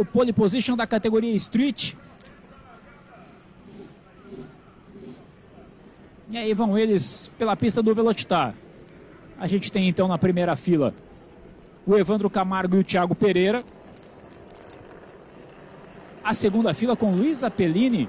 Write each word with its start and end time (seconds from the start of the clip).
o 0.00 0.04
pole 0.04 0.32
position 0.32 0.74
da 0.74 0.86
categoria 0.86 1.34
Street. 1.36 1.92
E 6.30 6.38
aí 6.38 6.54
vão 6.54 6.78
eles 6.78 7.30
pela 7.36 7.54
pista 7.54 7.82
do 7.82 7.94
Velocitar. 7.94 8.54
A 9.38 9.46
gente 9.46 9.70
tem 9.70 9.88
então 9.88 10.08
na 10.08 10.16
primeira 10.16 10.56
fila 10.56 10.94
o 11.86 11.96
Evandro 11.96 12.30
Camargo 12.30 12.76
e 12.76 12.80
o 12.80 12.84
Thiago 12.84 13.14
Pereira. 13.14 13.62
A 16.24 16.32
segunda 16.32 16.72
fila 16.72 16.96
com 16.96 17.14
Luiz 17.14 17.44
Apellini 17.44 18.08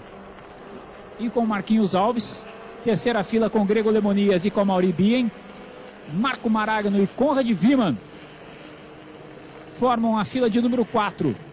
e 1.19 1.29
com 1.29 1.45
Marquinhos 1.45 1.93
Alves. 1.93 2.45
Terceira 2.85 3.21
fila 3.21 3.49
com 3.49 3.65
Grego 3.65 3.89
Lemonias 3.89 4.45
e 4.45 4.49
com 4.49 4.63
Mauri 4.63 4.93
Bien. 4.93 5.29
Marco 6.13 6.49
Maragno 6.49 7.03
e 7.03 7.07
Conrad 7.07 7.49
Viman 7.49 7.97
formam 9.77 10.17
a 10.17 10.23
fila 10.23 10.49
de 10.49 10.61
número 10.61 10.85
4. 10.85 11.50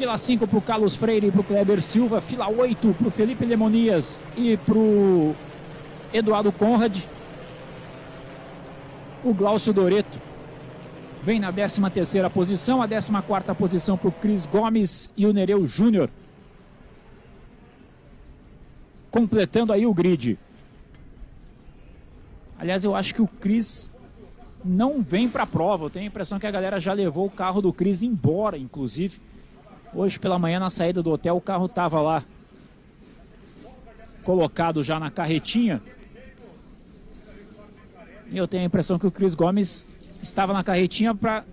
Fila 0.00 0.16
5 0.16 0.48
para 0.48 0.58
o 0.58 0.62
Carlos 0.62 0.96
Freire 0.96 1.26
e 1.26 1.30
para 1.30 1.42
o 1.42 1.44
Kleber 1.44 1.82
Silva. 1.82 2.22
Fila 2.22 2.48
8 2.48 2.94
para 2.94 3.08
o 3.08 3.10
Felipe 3.10 3.44
Lemonias 3.44 4.18
e 4.34 4.56
para 4.56 4.78
o 4.78 5.36
Eduardo 6.10 6.50
Conrad. 6.50 7.04
O 9.22 9.34
Glaucio 9.34 9.74
Doreto 9.74 10.18
vem 11.22 11.38
na 11.38 11.52
13 11.52 11.82
terceira 11.90 12.30
posição. 12.30 12.80
A 12.80 12.88
14 12.88 13.12
quarta 13.26 13.54
posição 13.54 13.98
para 13.98 14.08
o 14.08 14.12
Cris 14.12 14.46
Gomes 14.46 15.10
e 15.18 15.26
o 15.26 15.34
Nereu 15.34 15.66
Júnior. 15.66 16.08
Completando 19.10 19.70
aí 19.70 19.84
o 19.84 19.92
grid. 19.92 20.38
Aliás, 22.58 22.84
eu 22.84 22.96
acho 22.96 23.14
que 23.14 23.20
o 23.20 23.28
Cris 23.28 23.92
não 24.64 25.02
vem 25.02 25.28
para 25.28 25.42
a 25.42 25.46
prova. 25.46 25.84
Eu 25.84 25.90
tenho 25.90 26.06
a 26.06 26.08
impressão 26.08 26.38
que 26.38 26.46
a 26.46 26.50
galera 26.50 26.80
já 26.80 26.94
levou 26.94 27.26
o 27.26 27.30
carro 27.30 27.60
do 27.60 27.70
Cris 27.70 28.02
embora, 28.02 28.56
inclusive. 28.56 29.20
Hoje 29.92 30.18
pela 30.18 30.38
manhã, 30.38 30.60
na 30.60 30.70
saída 30.70 31.02
do 31.02 31.10
hotel, 31.10 31.36
o 31.36 31.40
carro 31.40 31.66
estava 31.66 32.00
lá 32.00 32.24
colocado 34.22 34.82
já 34.82 35.00
na 35.00 35.10
carretinha. 35.10 35.82
E 38.30 38.38
eu 38.38 38.46
tenho 38.46 38.62
a 38.62 38.66
impressão 38.66 38.98
que 38.98 39.06
o 39.06 39.10
Cris 39.10 39.34
Gomes 39.34 39.90
estava 40.22 40.52
na 40.52 40.62
carretinha 40.62 41.14
para 41.14 41.44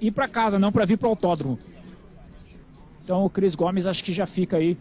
ir 0.00 0.10
para 0.10 0.26
casa, 0.26 0.58
não 0.58 0.72
para 0.72 0.86
vir 0.86 0.96
para 0.96 1.06
o 1.06 1.10
autódromo. 1.10 1.58
Então 3.04 3.24
o 3.24 3.30
Cris 3.30 3.54
Gomes 3.54 3.86
acho 3.86 4.02
que 4.02 4.12
já 4.12 4.26
fica 4.26 4.56
aí 4.56 4.78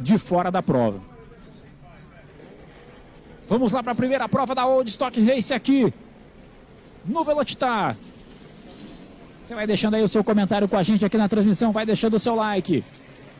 de 0.00 0.16
fora 0.16 0.50
da 0.50 0.62
prova. 0.62 1.00
Vamos 3.46 3.72
lá 3.72 3.82
para 3.82 3.92
a 3.92 3.96
primeira 3.96 4.26
prova 4.26 4.54
da 4.54 4.64
Old 4.64 4.88
Stock 4.88 5.20
Race 5.22 5.52
aqui 5.52 5.92
no 7.04 7.22
Velocitar. 7.22 7.96
Você 9.44 9.54
vai 9.54 9.66
deixando 9.66 9.92
aí 9.92 10.02
o 10.02 10.08
seu 10.08 10.24
comentário 10.24 10.66
com 10.66 10.74
a 10.74 10.82
gente 10.82 11.04
aqui 11.04 11.18
na 11.18 11.28
transmissão, 11.28 11.70
vai 11.70 11.84
deixando 11.84 12.14
o 12.14 12.18
seu 12.18 12.34
like. 12.34 12.82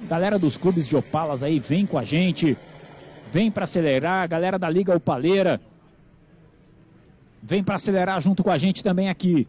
Galera 0.02 0.38
dos 0.38 0.58
clubes 0.58 0.86
de 0.86 0.94
Opalas 0.94 1.42
aí, 1.42 1.58
vem 1.58 1.86
com 1.86 1.98
a 1.98 2.04
gente. 2.04 2.58
Vem 3.32 3.50
para 3.50 3.64
acelerar, 3.64 4.28
galera 4.28 4.58
da 4.58 4.68
Liga 4.68 4.94
Opaleira. 4.94 5.58
Vem 7.42 7.64
para 7.64 7.76
acelerar 7.76 8.20
junto 8.20 8.44
com 8.44 8.50
a 8.50 8.58
gente 8.58 8.84
também 8.84 9.08
aqui. 9.08 9.48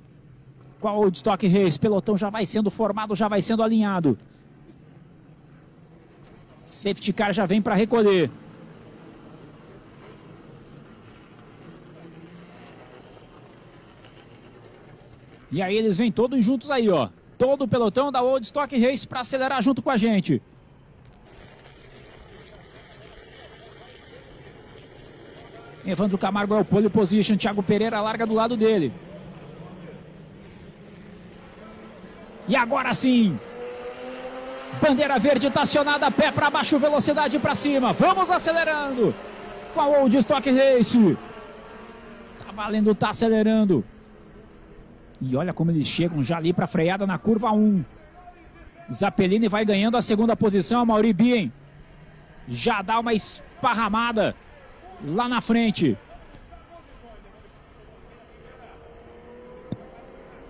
Qual 0.79 1.01
o 1.01 1.09
Stock 1.09 1.45
Race? 1.45 1.77
Pelotão 1.77 2.15
já 2.15 2.29
vai 2.29 2.45
sendo 2.45 2.71
formado, 2.71 3.13
já 3.17 3.27
vai 3.27 3.41
sendo 3.41 3.61
alinhado. 3.61 4.17
Safety 6.63 7.11
car 7.11 7.33
já 7.33 7.45
vem 7.45 7.61
para 7.61 7.75
recolher. 7.75 8.31
E 15.55 15.61
aí 15.61 15.77
eles 15.77 15.95
vêm 15.95 16.11
todos 16.11 16.43
juntos 16.43 16.69
aí, 16.69 16.89
ó. 16.89 17.07
Todo 17.37 17.63
o 17.63 17.67
pelotão 17.67 18.11
da 18.11 18.21
Old 18.21 18.45
Stock 18.45 18.77
Race 18.77 19.07
para 19.07 19.21
acelerar 19.21 19.61
junto 19.61 19.81
com 19.81 19.89
a 19.89 19.95
gente. 19.95 20.41
Evandro 25.85 26.17
Camargo 26.17 26.55
é 26.55 26.59
o 26.59 26.65
pole 26.65 26.89
position. 26.89 27.37
Thiago 27.37 27.63
Pereira 27.63 28.01
larga 28.01 28.27
do 28.27 28.33
lado 28.33 28.57
dele. 28.57 28.91
E 32.49 32.55
agora 32.57 32.93
sim. 32.93 33.39
Bandeira 34.81 35.17
verde 35.17 35.47
estacionada, 35.47 36.11
pé 36.11 36.33
para 36.33 36.49
baixo, 36.49 36.77
velocidade 36.77 37.39
para 37.39 37.55
cima. 37.55 37.93
Vamos 37.93 38.29
acelerando. 38.29 39.15
A 39.73 39.87
Old 39.87 40.17
Stock 40.17 40.51
Race. 40.51 41.17
Tá 42.39 42.51
valendo, 42.51 42.93
tá 42.93 43.11
acelerando. 43.11 43.85
E 45.21 45.35
olha 45.35 45.53
como 45.53 45.71
eles 45.71 45.87
chegam 45.87 46.23
já 46.23 46.37
ali 46.37 46.53
para 46.53 46.67
freada 46.67 47.05
na 47.07 47.17
curva 47.17 47.51
1. 47.51 47.83
Zappellini 48.91 49.47
vai 49.47 49.65
ganhando 49.65 49.97
a 49.97 50.01
segunda 50.01 50.35
posição. 50.35 50.81
A 50.81 50.85
Mauri 50.85 51.13
Bien 51.13 51.51
já 52.47 52.81
dá 52.81 52.99
uma 52.99 53.13
esparramada 53.13 54.35
lá 55.03 55.27
na 55.27 55.41
frente. 55.41 55.97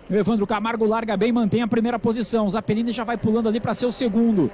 O 0.10 0.14
Evandro 0.14 0.46
Camargo 0.46 0.86
larga 0.86 1.18
bem, 1.18 1.32
mantém 1.32 1.62
a 1.62 1.68
primeira 1.68 1.98
posição. 1.98 2.50
Zappellini 2.50 2.92
já 2.92 3.04
vai 3.04 3.18
pulando 3.18 3.50
ali 3.50 3.60
para 3.60 3.74
ser 3.74 3.86
o 3.86 3.92
segundo. 3.92 4.52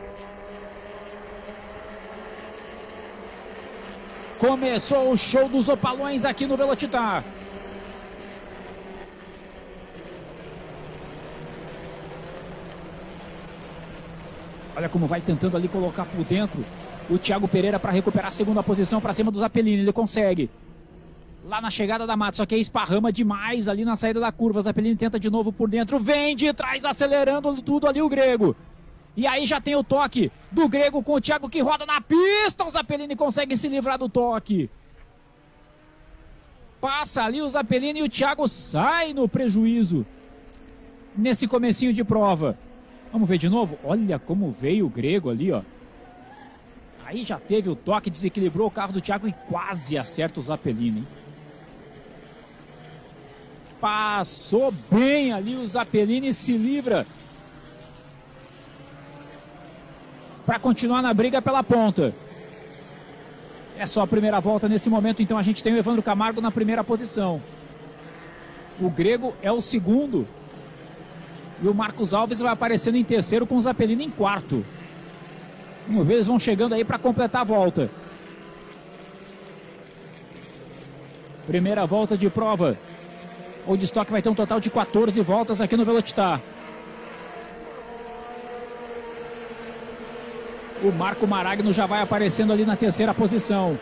Começou 4.39 5.11
o 5.11 5.17
show 5.17 5.47
dos 5.49 5.67
opalões 5.69 6.25
aqui 6.25 6.47
no 6.47 6.57
Velocitar. 6.57 7.23
Olha 14.81 14.89
como 14.89 15.05
vai 15.05 15.21
tentando 15.21 15.55
ali 15.55 15.67
colocar 15.67 16.05
por 16.05 16.25
dentro 16.25 16.65
o 17.07 17.15
Thiago 17.15 17.47
Pereira 17.47 17.79
para 17.79 17.91
recuperar 17.91 18.29
a 18.29 18.31
segunda 18.31 18.63
posição 18.63 18.99
para 18.99 19.13
cima 19.13 19.29
do 19.29 19.37
Zapelini. 19.37 19.83
Ele 19.83 19.93
consegue. 19.93 20.49
Lá 21.45 21.61
na 21.61 21.69
chegada 21.69 22.07
da 22.07 22.17
mata, 22.17 22.37
só 22.37 22.47
que 22.47 22.55
aí 22.55 22.61
esparrama 22.61 23.11
demais 23.11 23.69
ali 23.69 23.85
na 23.85 23.95
saída 23.95 24.19
da 24.19 24.31
curva. 24.31 24.59
Zapelini 24.59 24.95
tenta 24.95 25.19
de 25.19 25.29
novo 25.29 25.53
por 25.53 25.69
dentro, 25.69 25.99
vem 25.99 26.35
de 26.35 26.51
trás, 26.51 26.83
acelerando 26.83 27.61
tudo 27.61 27.87
ali 27.87 28.01
o 28.01 28.09
Grego. 28.09 28.55
E 29.15 29.27
aí 29.27 29.45
já 29.45 29.61
tem 29.61 29.75
o 29.75 29.83
toque 29.83 30.31
do 30.51 30.67
Grego 30.67 31.03
com 31.03 31.13
o 31.13 31.21
Thiago 31.21 31.47
que 31.47 31.61
roda 31.61 31.85
na 31.85 32.01
pista. 32.01 32.65
O 32.65 32.71
Zapelini 32.71 33.15
consegue 33.15 33.55
se 33.55 33.67
livrar 33.67 33.99
do 33.99 34.09
toque. 34.09 34.67
Passa 36.79 37.23
ali 37.23 37.39
o 37.39 37.47
Zapelini 37.47 37.99
e 37.99 38.03
o 38.03 38.09
Thiago 38.09 38.47
sai 38.47 39.13
no 39.13 39.29
prejuízo 39.29 40.03
nesse 41.15 41.47
comecinho 41.47 41.93
de 41.93 42.03
prova. 42.03 42.57
Vamos 43.11 43.27
ver 43.27 43.37
de 43.37 43.49
novo? 43.49 43.77
Olha 43.83 44.17
como 44.17 44.51
veio 44.51 44.85
o 44.85 44.89
grego 44.89 45.29
ali, 45.29 45.51
ó. 45.51 45.61
Aí 47.05 47.25
já 47.25 47.37
teve 47.37 47.69
o 47.69 47.75
toque, 47.75 48.09
desequilibrou 48.09 48.67
o 48.67 48.71
carro 48.71 48.93
do 48.93 49.01
Thiago 49.01 49.27
e 49.27 49.33
quase 49.49 49.97
acerta 49.97 50.39
o 50.39 50.43
Zapelini. 50.43 50.99
Hein? 50.99 51.07
Passou 53.81 54.71
bem 54.89 55.33
ali 55.33 55.57
o 55.57 55.67
Zapelini 55.67 56.33
se 56.33 56.55
livra. 56.55 57.05
Para 60.45 60.59
continuar 60.59 61.01
na 61.01 61.13
briga 61.13 61.41
pela 61.41 61.63
ponta. 61.63 62.13
É 63.77 63.85
só 63.85 64.01
a 64.01 64.07
primeira 64.07 64.39
volta 64.39 64.69
nesse 64.69 64.89
momento, 64.89 65.21
então 65.21 65.37
a 65.37 65.41
gente 65.41 65.63
tem 65.63 65.73
o 65.73 65.77
Evandro 65.77 66.03
Camargo 66.03 66.39
na 66.39 66.51
primeira 66.51 66.83
posição. 66.83 67.41
O 68.79 68.89
Grego 68.89 69.33
é 69.41 69.51
o 69.51 69.59
segundo. 69.59 70.27
E 71.61 71.67
o 71.67 71.73
Marcos 71.73 72.13
Alves 72.13 72.39
vai 72.39 72.51
aparecendo 72.51 72.95
em 72.95 73.03
terceiro 73.03 73.45
com 73.45 73.55
o 73.55 73.61
Zapelino 73.61 74.01
em 74.01 74.09
quarto. 74.09 74.65
Uma 75.87 76.03
vez 76.03 76.27
vão 76.27 76.39
chegando 76.39 76.73
aí 76.73 76.83
para 76.83 76.97
completar 76.97 77.41
a 77.41 77.45
volta. 77.45 77.89
Primeira 81.45 81.85
volta 81.85 82.17
de 82.17 82.29
prova. 82.29 82.77
O 83.67 83.75
estoque 83.75 84.11
vai 84.11 84.21
ter 84.21 84.29
um 84.29 84.35
total 84.35 84.59
de 84.59 84.69
14 84.71 85.21
voltas 85.21 85.61
aqui 85.61 85.77
no 85.77 85.85
Velocitar. 85.85 86.41
O 90.83 90.91
Marco 90.91 91.27
Maragno 91.27 91.71
já 91.71 91.85
vai 91.85 92.01
aparecendo 92.01 92.51
ali 92.51 92.65
na 92.65 92.75
terceira 92.75 93.13
posição. 93.13 93.77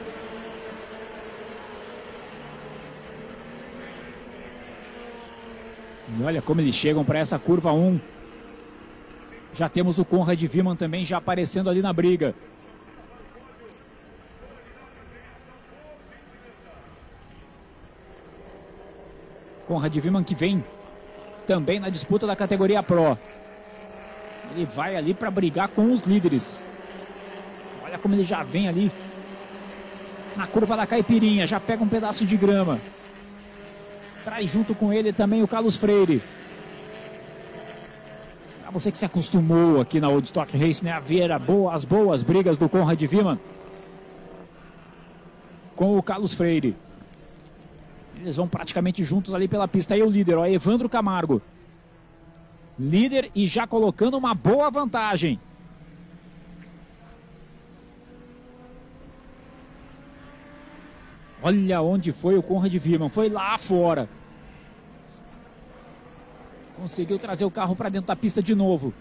E 6.19 6.23
olha 6.23 6.41
como 6.41 6.59
eles 6.59 6.75
chegam 6.75 7.05
para 7.05 7.19
essa 7.19 7.39
curva 7.39 7.71
1. 7.71 7.97
Já 9.53 9.69
temos 9.69 9.99
o 9.99 10.05
Conrad 10.05 10.41
Viman 10.43 10.75
também 10.75 11.05
já 11.05 11.17
aparecendo 11.17 11.69
ali 11.69 11.81
na 11.81 11.93
briga. 11.93 12.35
Conrad 19.65 19.95
Viman 19.95 20.23
que 20.23 20.35
vem 20.35 20.61
também 21.47 21.79
na 21.79 21.89
disputa 21.89 22.27
da 22.27 22.35
categoria 22.35 22.83
Pro. 22.83 23.17
Ele 24.51 24.65
vai 24.65 24.97
ali 24.97 25.13
para 25.13 25.31
brigar 25.31 25.69
com 25.69 25.93
os 25.93 26.01
líderes. 26.01 26.65
Olha 27.81 27.97
como 27.97 28.13
ele 28.13 28.25
já 28.25 28.43
vem 28.43 28.67
ali 28.67 28.91
na 30.35 30.45
curva 30.47 30.75
da 30.75 30.85
caipirinha, 30.85 31.47
já 31.47 31.59
pega 31.59 31.83
um 31.83 31.87
pedaço 31.87 32.25
de 32.25 32.35
grama. 32.35 32.79
Traz 34.23 34.49
junto 34.49 34.75
com 34.75 34.91
ele 34.91 35.13
também 35.13 35.41
o 35.41 35.47
Carlos 35.47 35.75
Freire. 35.75 36.21
Para 38.61 38.71
você 38.71 38.91
que 38.91 38.97
se 38.97 39.05
acostumou 39.05 39.81
aqui 39.81 39.99
na 39.99 40.09
Old 40.09 40.27
Stock 40.27 40.55
Race, 40.55 40.83
né, 40.83 40.91
a 40.91 40.99
ver 40.99 41.31
as 41.71 41.85
boas 41.85 42.21
brigas 42.21 42.57
do 42.57 42.69
Conrad 42.69 43.01
Viman 43.01 43.39
com 45.75 45.97
o 45.97 46.03
Carlos 46.03 46.33
Freire. 46.33 46.75
Eles 48.19 48.35
vão 48.35 48.47
praticamente 48.47 49.03
juntos 49.05 49.33
ali 49.33 49.47
pela 49.47 49.67
pista. 49.67 49.93
Aí 49.93 50.03
o 50.03 50.09
líder, 50.09 50.37
ó, 50.37 50.45
Evandro 50.45 50.89
Camargo. 50.89 51.41
Líder 52.77 53.31
e 53.33 53.47
já 53.47 53.65
colocando 53.65 54.17
uma 54.17 54.33
boa 54.33 54.69
vantagem. 54.69 55.39
Olha 61.49 61.81
onde 61.81 62.11
foi 62.11 62.37
o 62.37 62.43
Conrad 62.43 62.71
Virman. 62.75 63.09
Foi 63.09 63.27
lá 63.27 63.57
fora. 63.57 64.07
Conseguiu 66.77 67.17
trazer 67.17 67.43
o 67.43 67.49
carro 67.49 67.75
para 67.75 67.89
dentro 67.89 68.05
da 68.05 68.15
pista 68.15 68.41
de 68.41 68.53
novo. 68.53 68.93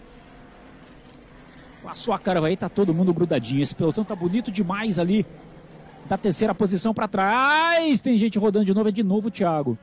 Com 1.83 1.89
a 1.89 1.93
sua 1.93 2.17
cara 2.17 2.43
aí, 2.43 2.57
tá 2.57 2.67
todo 2.67 2.91
mundo 2.91 3.13
grudadinho. 3.13 3.61
Esse 3.61 3.75
pelotão 3.75 4.03
tá 4.03 4.15
bonito 4.15 4.51
demais 4.51 4.97
ali. 4.97 5.27
Da 6.07 6.17
terceira 6.17 6.55
posição 6.55 6.91
para 6.91 7.07
trás. 7.07 8.01
Tem 8.01 8.17
gente 8.17 8.39
rodando 8.39 8.65
de 8.65 8.73
novo. 8.73 8.89
É 8.89 8.91
de 8.91 9.03
novo 9.03 9.27
o 9.27 9.31
Thiago. 9.31 9.77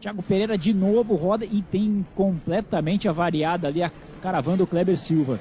Thiago 0.00 0.20
Pereira 0.20 0.58
de 0.58 0.74
novo 0.74 1.14
roda 1.14 1.44
e 1.44 1.62
tem 1.62 2.04
completamente 2.16 3.08
avariada 3.08 3.68
ali 3.68 3.84
a 3.84 3.92
caravana 4.20 4.56
do 4.56 4.66
Kleber 4.66 4.98
Silva. 4.98 5.38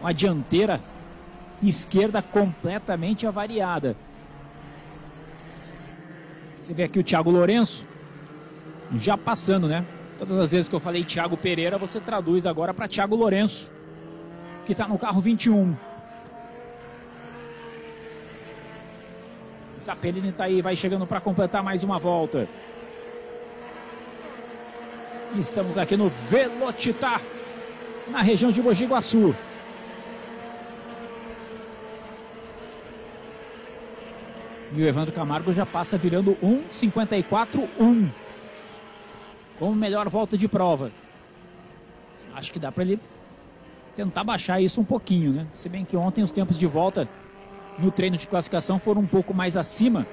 Uma 0.00 0.14
dianteira 0.14 0.80
esquerda 1.68 2.20
completamente 2.20 3.26
avariada. 3.26 3.96
Você 6.60 6.72
vê 6.72 6.84
aqui 6.84 6.98
o 6.98 7.04
Thiago 7.04 7.30
Lourenço 7.30 7.86
já 8.94 9.16
passando, 9.16 9.66
né? 9.68 9.84
Todas 10.18 10.38
as 10.38 10.52
vezes 10.52 10.68
que 10.68 10.74
eu 10.74 10.80
falei 10.80 11.02
Thiago 11.02 11.36
Pereira, 11.36 11.78
você 11.78 11.98
traduz 11.98 12.46
agora 12.46 12.72
para 12.72 12.86
Thiago 12.86 13.16
Lourenço, 13.16 13.72
que 14.64 14.72
está 14.72 14.86
no 14.86 14.98
carro 14.98 15.20
21. 15.20 15.74
Zapelini 19.80 20.28
está 20.28 20.44
aí, 20.44 20.62
vai 20.62 20.76
chegando 20.76 21.06
para 21.06 21.20
completar 21.20 21.62
mais 21.62 21.82
uma 21.82 21.98
volta. 21.98 22.48
Estamos 25.38 25.78
aqui 25.78 25.96
no 25.96 26.08
Velocitar, 26.08 27.20
na 28.08 28.22
região 28.22 28.52
de 28.52 28.62
Mogi 28.62 28.86
Guaçu. 28.86 29.34
E 34.74 34.82
o 34.82 34.86
Evandro 34.86 35.12
Camargo 35.12 35.52
já 35.52 35.66
passa 35.66 35.98
virando 35.98 36.34
1,54-1. 36.42 38.08
Como 39.58 39.74
melhor 39.74 40.08
volta 40.08 40.38
de 40.38 40.48
prova. 40.48 40.90
Acho 42.34 42.52
que 42.52 42.58
dá 42.58 42.72
para 42.72 42.82
ele 42.84 42.98
tentar 43.94 44.24
baixar 44.24 44.60
isso 44.60 44.80
um 44.80 44.84
pouquinho, 44.84 45.32
né? 45.32 45.46
Se 45.52 45.68
bem 45.68 45.84
que 45.84 45.96
ontem 45.96 46.24
os 46.24 46.32
tempos 46.32 46.58
de 46.58 46.66
volta 46.66 47.06
no 47.78 47.90
treino 47.90 48.16
de 48.16 48.26
classificação 48.26 48.78
foram 48.78 49.02
um 49.02 49.06
pouco 49.06 49.34
mais 49.34 49.56
acima. 49.56 50.06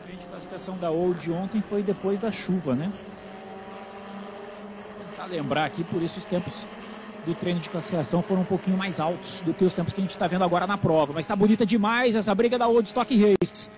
O 0.00 0.04
treino 0.04 0.20
de 0.20 0.26
classificação 0.26 0.76
da 0.78 0.90
Old 0.90 1.30
ontem 1.30 1.62
foi 1.62 1.82
depois 1.82 2.18
da 2.18 2.32
chuva, 2.32 2.74
né? 2.74 2.90
Vou 4.96 5.06
tentar 5.10 5.26
lembrar 5.26 5.64
aqui, 5.66 5.84
por 5.84 6.02
isso 6.02 6.18
os 6.18 6.24
tempos 6.24 6.66
do 7.26 7.34
treino 7.34 7.58
de 7.58 7.68
classificação 7.68 8.22
foram 8.22 8.42
um 8.42 8.44
pouquinho 8.44 8.78
mais 8.78 9.00
altos 9.00 9.40
do 9.40 9.52
que 9.52 9.64
os 9.64 9.74
tempos 9.74 9.92
que 9.92 10.00
a 10.00 10.04
gente 10.04 10.12
está 10.12 10.28
vendo 10.28 10.44
agora 10.44 10.66
na 10.66 10.78
prova. 10.78 11.12
Mas 11.12 11.24
está 11.24 11.34
bonita 11.34 11.66
demais 11.66 12.14
essa 12.14 12.32
briga 12.32 12.56
da 12.56 12.68
Old 12.68 12.86
Stock 12.86 13.12
Race. 13.16 13.68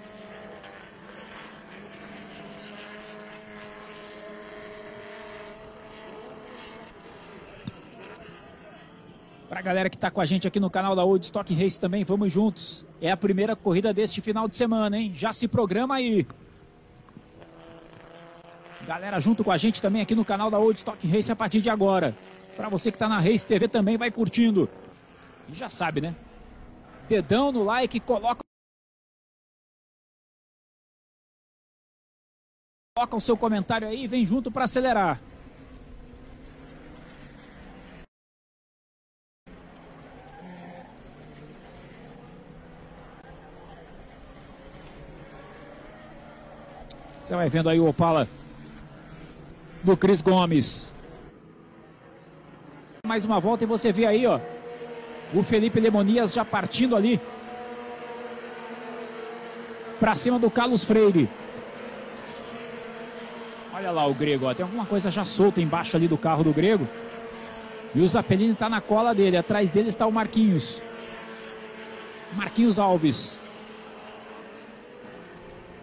Para 9.48 9.60
a 9.60 9.62
galera 9.62 9.88
que 9.88 9.96
está 9.96 10.10
com 10.10 10.20
a 10.20 10.26
gente 10.26 10.46
aqui 10.46 10.60
no 10.60 10.70
canal 10.70 10.94
da 10.94 11.02
Old 11.02 11.24
Stock 11.24 11.52
Race 11.54 11.80
também, 11.80 12.04
vamos 12.04 12.30
juntos. 12.30 12.84
É 13.00 13.10
a 13.10 13.16
primeira 13.16 13.56
corrida 13.56 13.94
deste 13.94 14.20
final 14.20 14.46
de 14.46 14.56
semana, 14.56 14.98
hein? 14.98 15.10
Já 15.14 15.32
se 15.32 15.48
programa 15.48 15.94
aí. 15.94 16.26
Galera 18.86 19.18
junto 19.18 19.42
com 19.42 19.50
a 19.50 19.56
gente 19.56 19.80
também 19.80 20.02
aqui 20.02 20.14
no 20.14 20.24
canal 20.24 20.50
da 20.50 20.58
Old 20.58 20.76
Stock 20.76 21.06
Race 21.08 21.32
a 21.32 21.36
partir 21.36 21.62
de 21.62 21.70
agora. 21.70 22.14
Para 22.58 22.68
você 22.68 22.90
que 22.90 22.96
está 22.96 23.08
na 23.08 23.20
Race 23.20 23.46
TV 23.46 23.68
também, 23.68 23.96
vai 23.96 24.10
curtindo. 24.10 24.68
E 25.48 25.54
já 25.54 25.68
sabe, 25.68 26.00
né? 26.00 26.12
Dedão 27.08 27.52
no 27.52 27.62
like, 27.62 28.00
coloca. 28.00 28.40
Coloca 32.96 33.16
o 33.16 33.20
seu 33.20 33.36
comentário 33.36 33.86
aí 33.86 34.02
e 34.02 34.08
vem 34.08 34.26
junto 34.26 34.50
para 34.50 34.64
acelerar. 34.64 35.20
Você 47.22 47.36
vai 47.36 47.48
vendo 47.48 47.68
aí 47.68 47.78
o 47.78 47.88
Opala 47.88 48.28
do 49.84 49.96
Cris 49.96 50.20
Gomes 50.20 50.97
mais 53.08 53.24
uma 53.24 53.40
volta 53.40 53.64
e 53.64 53.66
você 53.66 53.90
vê 53.90 54.04
aí, 54.04 54.26
ó, 54.26 54.38
o 55.32 55.42
Felipe 55.42 55.80
Lemonias 55.80 56.34
já 56.34 56.44
partindo 56.44 56.94
ali 56.94 57.18
para 59.98 60.14
cima 60.14 60.38
do 60.38 60.50
Carlos 60.50 60.84
Freire. 60.84 61.28
Olha 63.74 63.90
lá 63.90 64.06
o 64.06 64.12
Grego, 64.12 64.46
ó, 64.46 64.54
tem 64.54 64.62
alguma 64.62 64.84
coisa 64.84 65.10
já 65.10 65.24
solta 65.24 65.60
embaixo 65.60 65.96
ali 65.96 66.06
do 66.06 66.18
carro 66.18 66.44
do 66.44 66.52
Grego. 66.52 66.86
E 67.94 68.00
o 68.00 68.08
Zapelini 68.08 68.52
está 68.52 68.68
na 68.68 68.80
cola 68.80 69.14
dele, 69.14 69.38
atrás 69.38 69.70
dele 69.70 69.88
está 69.88 70.06
o 70.06 70.12
Marquinhos. 70.12 70.82
Marquinhos 72.34 72.78
Alves. 72.78 73.38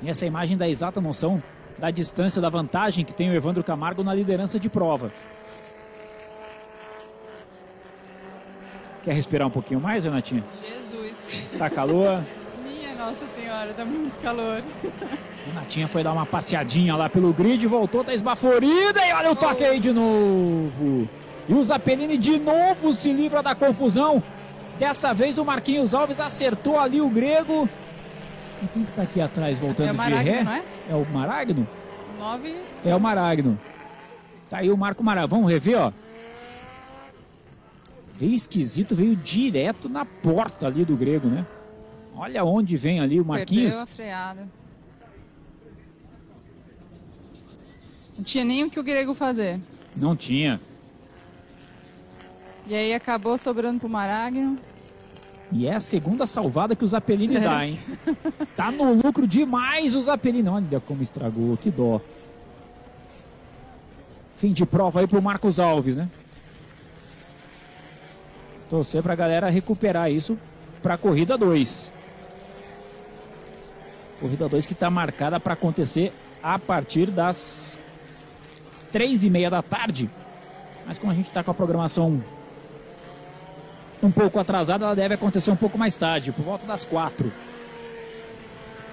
E 0.04 0.10
essa 0.10 0.28
imagem 0.28 0.56
dá 0.56 0.70
exata 0.70 1.02
noção 1.02 1.42
da 1.80 1.90
distância, 1.90 2.40
da 2.40 2.50
vantagem 2.50 3.04
que 3.04 3.14
tem 3.14 3.32
o 3.32 3.34
Evandro 3.34 3.64
Camargo 3.64 4.04
na 4.04 4.14
liderança 4.14 4.60
de 4.60 4.70
prova. 4.70 5.12
Quer 9.06 9.14
respirar 9.14 9.48
um 9.48 9.52
pouquinho 9.52 9.80
mais, 9.80 10.04
Renatinha? 10.04 10.44
Jesus. 10.62 11.44
Tá 11.58 11.70
calor? 11.70 12.22
Minha 12.64 12.96
Nossa 12.96 13.26
Senhora, 13.28 13.72
tá 13.74 13.86
muito 13.86 14.20
calor. 14.22 14.62
Renatinha 15.48 15.88
foi 15.88 16.04
dar 16.04 16.12
uma 16.12 16.26
passeadinha 16.26 16.96
lá 16.96 17.08
pelo 17.08 17.32
grid, 17.32 17.66
voltou, 17.68 18.04
tá 18.04 18.14
esbaforida 18.14 19.06
e 19.08 19.14
olha 19.14 19.32
o 19.32 19.36
toque 19.36 19.64
aí 19.64 19.80
de 19.80 19.92
novo. 19.94 21.08
E 21.48 21.54
o 21.54 21.64
Zapelini 21.64 22.18
de 22.18 22.40
novo 22.40 22.92
se 22.94 23.14
livra 23.14 23.44
da 23.44 23.54
confusão. 23.54 24.22
Dessa 24.80 25.14
vez 25.14 25.38
o 25.38 25.46
Marquinhos 25.46 25.94
Alves 25.94 26.20
acertou 26.20 26.80
ali 26.80 27.00
o 27.00 27.08
grego. 27.08 27.70
E 28.64 28.68
quem 28.68 28.84
que 28.86 28.92
tá 28.94 29.04
aqui 29.04 29.22
atrás 29.22 29.60
voltando 29.60 29.88
É 29.88 29.92
o 29.92 29.94
de 29.94 29.98
Maragno, 29.98 30.32
ré? 30.32 30.44
não 30.44 30.52
é? 30.54 30.62
É 30.90 30.96
o 30.96 31.06
Maragno? 31.14 31.68
Nove. 32.20 32.56
É 32.84 32.96
o 32.96 33.00
Maragno. 33.00 33.60
Tá 34.50 34.58
aí 34.58 34.72
o 34.72 34.78
Marco 34.78 35.04
Maragno. 35.04 35.28
Vamos 35.30 35.52
rever, 35.52 35.80
ó. 35.80 35.92
Veio 38.18 38.34
esquisito, 38.34 38.96
veio 38.96 39.16
direto 39.16 39.90
na 39.90 40.06
porta 40.06 40.68
ali 40.68 40.86
do 40.86 40.96
grego, 40.96 41.28
né? 41.28 41.46
Olha 42.16 42.46
onde 42.46 42.78
vem 42.78 43.02
ali 43.02 43.20
o 43.20 43.26
Marquinhos. 43.26 43.74
Perdeu 43.74 43.82
a 43.82 43.86
freada. 43.86 44.48
Não 48.16 48.24
tinha 48.24 48.46
nem 48.46 48.64
o 48.64 48.70
que 48.70 48.80
o 48.80 48.84
grego 48.84 49.14
fazer. 49.14 49.60
Não 50.02 50.16
tinha. 50.16 50.62
E 52.68 52.74
aí 52.74 52.94
acabou 52.94 53.38
sobrando 53.38 53.82
pro 53.82 53.90
Maragno. 53.90 54.58
E 55.52 55.68
é 55.68 55.76
a 55.76 55.80
segunda 55.80 56.26
salvada 56.26 56.76
que 56.76 56.86
o 56.86 56.88
Zapelini 56.88 57.38
dá, 57.38 57.68
hein? 57.68 57.80
Tá 58.56 58.72
no 58.72 58.94
lucro 58.94 59.28
demais 59.28 59.96
o 59.96 60.02
Zapelini. 60.02 60.48
Olha 60.48 60.80
como 60.80 61.04
estragou, 61.04 61.58
que 61.58 61.70
dó. 61.70 62.02
Fim 64.38 64.54
de 64.54 64.66
prova 64.66 65.02
aí 65.02 65.08
pro 65.08 65.22
Marcos 65.22 65.60
Alves, 65.60 65.98
né? 65.98 66.10
Torcer 68.76 69.02
pra 69.02 69.16
galera 69.16 69.50
recuperar 69.50 70.12
isso 70.12 70.38
pra 70.84 70.98
corrida 70.98 71.38
2. 71.38 71.94
Corrida 74.20 74.50
2 74.50 74.66
que 74.66 74.76
tá 74.76 74.90
marcada 74.90 75.40
para 75.40 75.54
acontecer 75.54 76.12
a 76.44 76.60
partir 76.60 77.10
das 77.10 77.80
três 78.92 79.24
e 79.24 79.30
meia 79.30 79.50
da 79.50 79.62
tarde. 79.62 80.10
Mas 80.86 81.00
como 81.00 81.10
a 81.10 81.16
gente 81.16 81.32
tá 81.32 81.42
com 81.42 81.52
a 81.52 81.54
programação 81.54 82.22
um 84.04 84.12
pouco 84.12 84.40
atrasada, 84.40 84.84
ela 84.84 84.94
deve 84.94 85.14
acontecer 85.14 85.52
um 85.52 85.56
pouco 85.56 85.78
mais 85.78 85.96
tarde, 85.96 86.34
por 86.34 86.44
volta 86.44 86.68
das 86.68 86.84
quatro. 86.84 87.32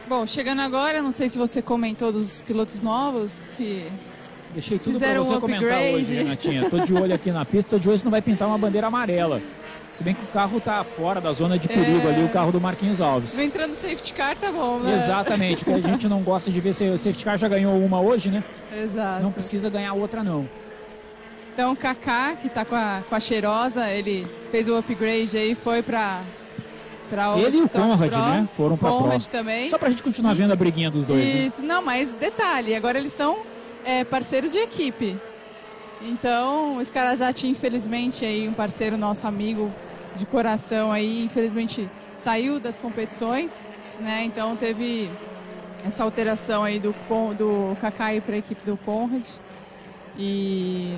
Bom, 0.09 0.25
chegando 0.29 0.61
agora, 0.61 1.03
não 1.03 1.11
sei 1.11 1.29
se 1.29 1.37
você 1.37 1.61
comentou 1.61 2.13
dos 2.13 2.41
pilotos 2.43 2.81
novos 2.81 3.49
que 3.57 3.91
Deixei 4.55 4.79
tudo 4.79 5.01
para 5.01 5.19
você 5.19 5.35
um 5.35 5.41
comentar 5.41 5.83
hoje, 5.83 6.15
Renatinha. 6.15 6.71
Tô 6.71 6.79
de 6.79 6.95
olho 6.95 7.13
aqui 7.13 7.33
na 7.33 7.45
pista, 7.45 7.71
tô 7.71 7.79
de 7.81 7.89
olho 7.89 7.99
se 7.99 8.05
não 8.05 8.13
vai 8.13 8.23
pintar 8.23 8.47
uma 8.47 8.59
bandeira 8.59 8.87
amarela. 8.87 9.43
Se 9.93 10.03
bem 10.03 10.15
que 10.15 10.25
o 10.25 10.29
carro 10.29 10.59
tá 10.59 10.83
fora 10.83 11.21
da 11.21 11.33
zona 11.33 11.59
de 11.59 11.69
perigo 11.69 12.09
É. 12.09 12.15
ali, 12.15 12.25
o 12.25 12.29
carro 12.31 12.51
do 12.51 12.59
Marquinhos 12.61 13.01
Alves. 13.01 13.39
Entrando 13.39 13.75
safety 13.75 14.15
car, 14.15 14.35
tá 14.37 14.51
bom, 14.51 14.79
né? 14.79 14.95
Exatamente, 15.05 15.65
que 15.67 15.71
a 15.71 15.79
gente 15.81 16.09
não 16.09 16.23
gosta 16.23 16.51
de 16.51 16.61
ver 16.61 16.73
se 16.73 16.89
o 16.89 16.97
safety 16.97 17.25
car 17.25 17.37
já 17.39 17.47
ganhou 17.47 17.77
uma 17.79 18.01
hoje, 18.01 18.31
né? 18.31 18.43
Exato. 18.75 19.23
Não 19.23 19.31
precisa 19.31 19.69
ganhar 19.69 19.93
outra 19.93 20.23
não. 20.25 20.49
Então 21.53 21.73
o 21.73 21.77
Kaká, 21.77 22.35
que 22.41 22.49
tá 22.49 22.65
com 22.65 22.75
a, 22.75 23.03
com 23.07 23.15
a 23.15 23.21
cheirosa, 23.21 23.87
ele 23.91 24.27
fez 24.51 24.67
o 24.69 24.77
upgrade 24.79 25.37
aí, 25.37 25.55
foi 25.55 25.83
pra. 25.83 26.23
pra 27.11 27.39
Ele 27.39 27.59
e 27.59 27.63
o 27.63 27.69
Conrad, 27.69 28.09
Pro. 28.11 28.19
né? 28.19 28.49
Foram 28.57 28.77
pra 28.79 28.89
Conrad 28.89 29.23
Pro. 29.23 29.31
também. 29.31 29.69
Só 29.69 29.77
pra 29.77 29.91
gente 29.91 30.03
continuar 30.03 30.33
vendo 30.33 30.53
a 30.53 30.57
briguinha 30.57 30.91
dos 30.91 31.05
dois, 31.05 31.23
né? 31.23 31.31
Isso, 31.43 31.61
não, 31.61 31.83
mas 31.85 32.13
detalhe, 32.15 32.75
agora 32.75 32.97
eles 32.99 33.13
são 33.13 33.37
é, 33.85 34.03
parceiros 34.05 34.53
de 34.53 34.59
equipe. 34.59 35.19
Então, 36.05 36.79
o 36.79 36.85
Scarazati, 36.85 37.47
infelizmente, 37.47 38.25
aí, 38.25 38.49
um 38.49 38.53
parceiro 38.53 38.97
nosso 38.97 39.27
amigo 39.27 39.73
de 40.17 40.27
coração 40.27 40.93
aí, 40.93 41.25
infelizmente 41.25 41.89
saiu 42.17 42.61
das 42.61 42.79
competições, 42.79 43.53
né? 43.99 44.25
Então 44.25 44.55
teve 44.57 45.11
essa 45.85 46.05
alteração 46.05 46.63
aí 46.63 46.79
do, 46.79 46.95
do 47.37 47.77
Kaká 47.81 48.09
para 48.25 48.35
a 48.35 48.39
equipe 48.39 48.65
do 48.65 48.77
Conrad. 48.77 49.25
E, 50.19 50.95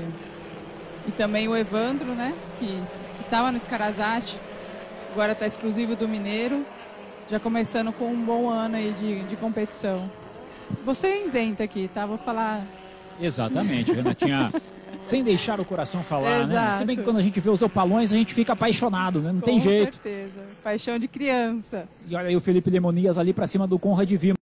e 1.06 1.12
também 1.16 1.48
o 1.48 1.56
Evandro, 1.56 2.14
né? 2.14 2.34
Que 2.58 2.82
estava 3.22 3.50
no 3.52 3.58
Scarazati, 3.58 4.38
agora 5.12 5.32
está 5.32 5.46
exclusivo 5.46 5.96
do 5.96 6.08
Mineiro 6.08 6.64
já 7.30 7.40
começando 7.40 7.92
com 7.92 8.06
um 8.06 8.24
bom 8.24 8.50
ano 8.50 8.76
aí 8.76 8.92
de, 8.92 9.20
de 9.20 9.36
competição. 9.36 10.10
Você 10.84 11.06
é 11.06 11.26
isenta 11.26 11.64
aqui, 11.64 11.88
tá? 11.92 12.04
Vou 12.04 12.18
falar. 12.18 12.60
Exatamente, 13.20 13.92
Renatinha. 13.92 14.52
Sem 15.04 15.22
deixar 15.22 15.60
o 15.60 15.64
coração 15.64 16.02
falar, 16.02 16.38
né? 16.38 16.54
Exato. 16.54 16.76
Se 16.78 16.84
bem 16.84 16.96
que 16.96 17.02
quando 17.02 17.18
a 17.18 17.22
gente 17.22 17.38
vê 17.38 17.50
os 17.50 17.60
opalões, 17.60 18.10
a 18.10 18.16
gente 18.16 18.32
fica 18.32 18.54
apaixonado, 18.54 19.20
né? 19.20 19.32
Não 19.32 19.40
com 19.40 19.46
tem 19.46 19.60
jeito. 19.60 19.96
certeza. 19.96 20.44
Paixão 20.62 20.98
de 20.98 21.06
criança. 21.06 21.86
E 22.08 22.16
olha 22.16 22.28
aí 22.28 22.36
o 22.36 22.40
Felipe 22.40 22.70
Lemonias 22.70 23.18
ali 23.18 23.34
pra 23.34 23.46
cima 23.46 23.66
do 23.66 23.78
Conrad 23.78 24.10
Vima. 24.10 24.34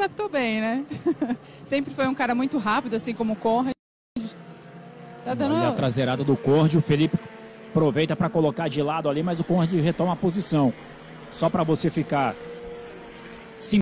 Adaptou 0.00 0.28
bem, 0.28 0.60
né? 0.60 0.86
Sempre 1.66 1.92
foi 1.92 2.06
um 2.06 2.14
cara 2.14 2.32
muito 2.32 2.56
rápido, 2.56 2.94
assim 2.94 3.12
como 3.12 3.32
o 3.32 3.36
Conrad. 3.36 3.74
Tá 5.24 5.34
dando. 5.34 5.56
Olha 5.56 5.70
a 5.70 5.72
traseirada 5.72 6.22
do 6.22 6.36
Conrad, 6.36 6.72
o 6.76 6.80
Felipe 6.80 7.18
aproveita 7.68 8.14
para 8.14 8.30
colocar 8.30 8.68
de 8.68 8.80
lado 8.80 9.08
ali, 9.08 9.24
mas 9.24 9.40
o 9.40 9.44
Conrad 9.44 9.72
retoma 9.72 10.12
a 10.12 10.16
posição. 10.16 10.72
Só 11.32 11.50
para 11.50 11.64
você 11.64 11.90
ficar. 11.90 12.36
Sim. 13.58 13.80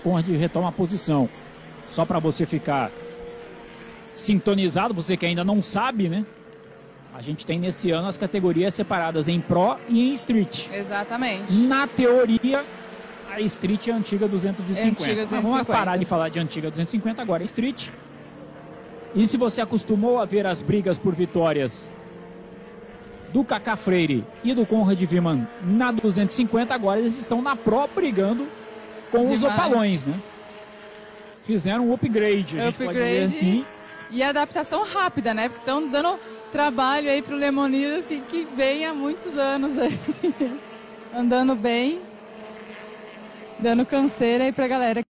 O 0.00 0.02
Conrad 0.02 0.26
retoma 0.30 0.70
a 0.70 0.72
posição. 0.72 1.28
Só 1.86 2.06
para 2.06 2.18
você 2.18 2.46
ficar 2.46 2.90
sintonizado, 4.14 4.94
você 4.94 5.14
que 5.14 5.26
ainda 5.26 5.44
não 5.44 5.62
sabe, 5.62 6.08
né? 6.08 6.24
A 7.12 7.20
gente 7.20 7.44
tem 7.44 7.58
nesse 7.58 7.90
ano 7.90 8.08
as 8.08 8.16
categorias 8.16 8.74
separadas 8.74 9.28
em 9.28 9.42
Pro 9.42 9.76
e 9.90 10.08
em 10.08 10.14
Street. 10.14 10.70
Exatamente. 10.72 11.52
Na 11.52 11.86
teoria, 11.86 12.64
a 13.32 13.40
Street 13.40 13.88
é 13.88 13.92
a 13.92 13.96
antiga 13.96 14.26
250. 14.28 14.80
É 14.80 14.90
antiga 14.90 15.22
Mas 15.22 15.30
vamos 15.30 15.42
250. 15.42 15.72
parar 15.72 15.96
de 15.96 16.04
falar 16.04 16.28
de 16.28 16.38
antiga 16.38 16.70
250, 16.70 17.22
agora 17.22 17.42
é 17.42 17.46
Street. 17.46 17.88
E 19.14 19.26
se 19.26 19.36
você 19.36 19.60
acostumou 19.60 20.18
a 20.20 20.24
ver 20.24 20.46
as 20.46 20.62
brigas 20.62 20.96
por 20.96 21.14
vitórias 21.14 21.92
do 23.32 23.44
Kaká 23.44 23.76
Freire 23.76 24.24
e 24.42 24.54
do 24.54 24.66
Conrad 24.66 25.00
Viman 25.00 25.46
na 25.62 25.90
250, 25.90 26.74
agora 26.74 27.00
eles 27.00 27.18
estão 27.18 27.42
na 27.42 27.56
Pro 27.56 27.88
brigando 27.94 28.46
com 29.10 29.32
os 29.32 29.40
Demais. 29.40 29.54
opalões, 29.54 30.06
né? 30.06 30.14
Fizeram 31.42 31.88
um 31.88 31.94
upgrade, 31.94 32.58
a 32.58 32.64
gente 32.66 32.78
pode 32.78 32.98
dizer 32.98 33.22
assim. 33.24 33.64
E 34.10 34.22
adaptação 34.22 34.84
rápida, 34.84 35.32
né? 35.32 35.48
Porque 35.48 35.60
estão 35.60 35.88
dando 35.88 36.18
trabalho 36.52 37.08
aí 37.08 37.22
pro 37.22 37.36
Lemonidas 37.36 38.04
que, 38.04 38.20
que 38.20 38.46
vem 38.56 38.84
há 38.84 38.92
muitos 38.92 39.36
anos 39.38 39.78
aí. 39.78 39.98
Andando 41.14 41.54
bem. 41.54 42.00
Dando 43.62 43.84
canseira 43.84 44.44
aí 44.44 44.52
pra 44.52 44.66
galera. 44.66 45.09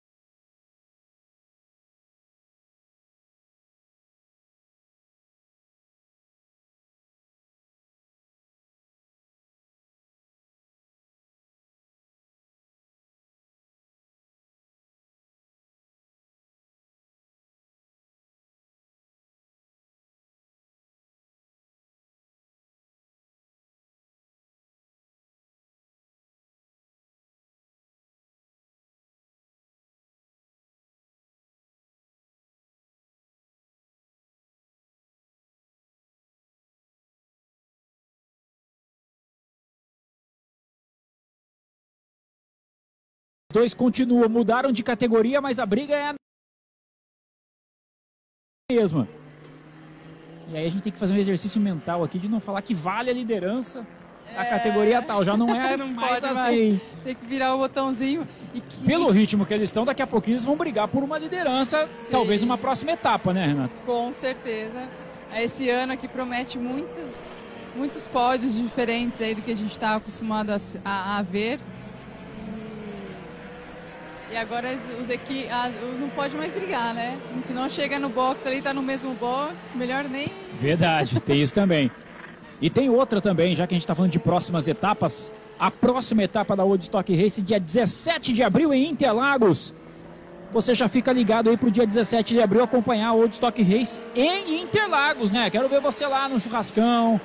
Dois 43.55 43.73
continuam, 43.73 44.27
mudaram 44.27 44.71
de 44.71 44.83
categoria, 44.83 45.39
mas 45.39 45.59
a 45.59 45.65
briga 45.65 45.95
é 45.95 46.09
a 46.09 46.13
mesma. 48.71 49.07
E 50.49 50.57
aí 50.57 50.65
a 50.65 50.69
gente 50.69 50.83
tem 50.83 50.91
que 50.91 50.99
fazer 50.99 51.13
um 51.13 51.17
exercício 51.17 51.59
mental 51.61 52.03
aqui 52.03 52.19
de 52.19 52.27
não 52.27 52.39
falar 52.41 52.61
que 52.61 52.73
vale 52.75 53.09
a 53.09 53.13
liderança 53.13 53.87
da 54.35 54.43
É. 54.45 54.49
categoria 54.49 55.01
tal. 55.01 55.23
Já 55.23 55.37
não 55.37 55.55
é 55.55 55.77
Não 55.77 55.87
mais 55.87 56.23
assim. 56.23 56.79
Tem 57.03 57.15
que 57.15 57.25
virar 57.25 57.55
o 57.55 57.59
botãozinho. 57.59 58.27
E 58.53 58.59
que, 58.59 58.83
Pelo 58.85 59.09
ritmo 59.09 59.45
que 59.45 59.53
eles 59.53 59.69
estão, 59.69 59.85
daqui 59.85 60.01
a 60.01 60.07
pouquinho 60.07 60.33
eles 60.35 60.45
vão 60.45 60.57
brigar 60.57 60.87
por 60.89 61.01
uma 61.01 61.17
liderança, 61.17 61.87
talvez 62.11 62.41
numa 62.41 62.57
próxima 62.57 62.91
etapa, 62.91 63.33
né, 63.33 63.47
Renato? 63.47 63.73
Com 63.85 64.13
certeza. 64.13 64.87
Esse 65.33 65.69
ano 65.69 65.93
aqui 65.93 66.07
promete 66.09 66.57
muitas, 66.59 67.37
muitos 67.75 68.05
pódios 68.05 68.55
diferentes 68.55 69.21
aí 69.21 69.33
do 69.33 69.41
que 69.41 69.51
a 69.51 69.55
gente 69.55 69.71
está 69.71 69.95
acostumado 69.95 70.49
a, 70.51 70.57
a- 70.83 71.17
a 71.19 71.21
ver. 71.21 71.59
E 74.35 74.37
agora 74.37 74.77
os- 74.99 75.09
equi 75.09 75.47
ah, 75.49 75.71
não 75.97 76.09
pode 76.09 76.35
mais 76.35 76.51
brigar, 76.51 76.93
né? 76.93 77.17
Se 77.47 77.53
não 77.53 77.69
chega 77.69 77.97
no 77.97 78.09
box 78.09 78.45
ali, 78.45 78.61
tá 78.61 78.73
no 78.73 78.81
mesmo 78.83 79.13
box, 79.13 79.53
melhor 79.75 80.03
nem. 80.03 80.27
Verdade, 80.59 81.21
tem 81.21 81.41
isso 81.41 81.53
também. 81.53 81.89
E 82.61 82.69
tem 82.69 82.89
outra 82.89 83.21
também, 83.21 83.55
já 83.55 83.65
que 83.65 83.73
a 83.73 83.77
gente 83.77 83.83
está 83.83 83.95
falando 83.95 84.11
de 84.11 84.19
próximas 84.19 84.67
etapas. 84.67 85.31
A 85.57 85.71
próxima 85.71 86.21
etapa 86.21 86.53
da 86.53 86.65
Woodstock 86.65 87.15
Race, 87.15 87.41
dia 87.41 87.57
17 87.57 88.33
de 88.33 88.43
abril 88.43 88.73
em 88.73 88.89
Interlagos. 88.89 89.73
Você 90.51 90.75
já 90.75 90.89
fica 90.89 91.13
ligado 91.13 91.49
aí 91.49 91.55
pro 91.55 91.71
dia 91.71 91.87
17 91.87 92.33
de 92.33 92.41
abril 92.41 92.61
acompanhar 92.61 93.07
a 93.07 93.13
Woodstock 93.13 93.63
Race 93.63 93.97
em 94.13 94.61
Interlagos, 94.63 95.31
né? 95.31 95.49
Quero 95.49 95.69
ver 95.69 95.79
você 95.79 96.05
lá 96.05 96.27
no 96.27 96.41
churrascão, 96.41 97.21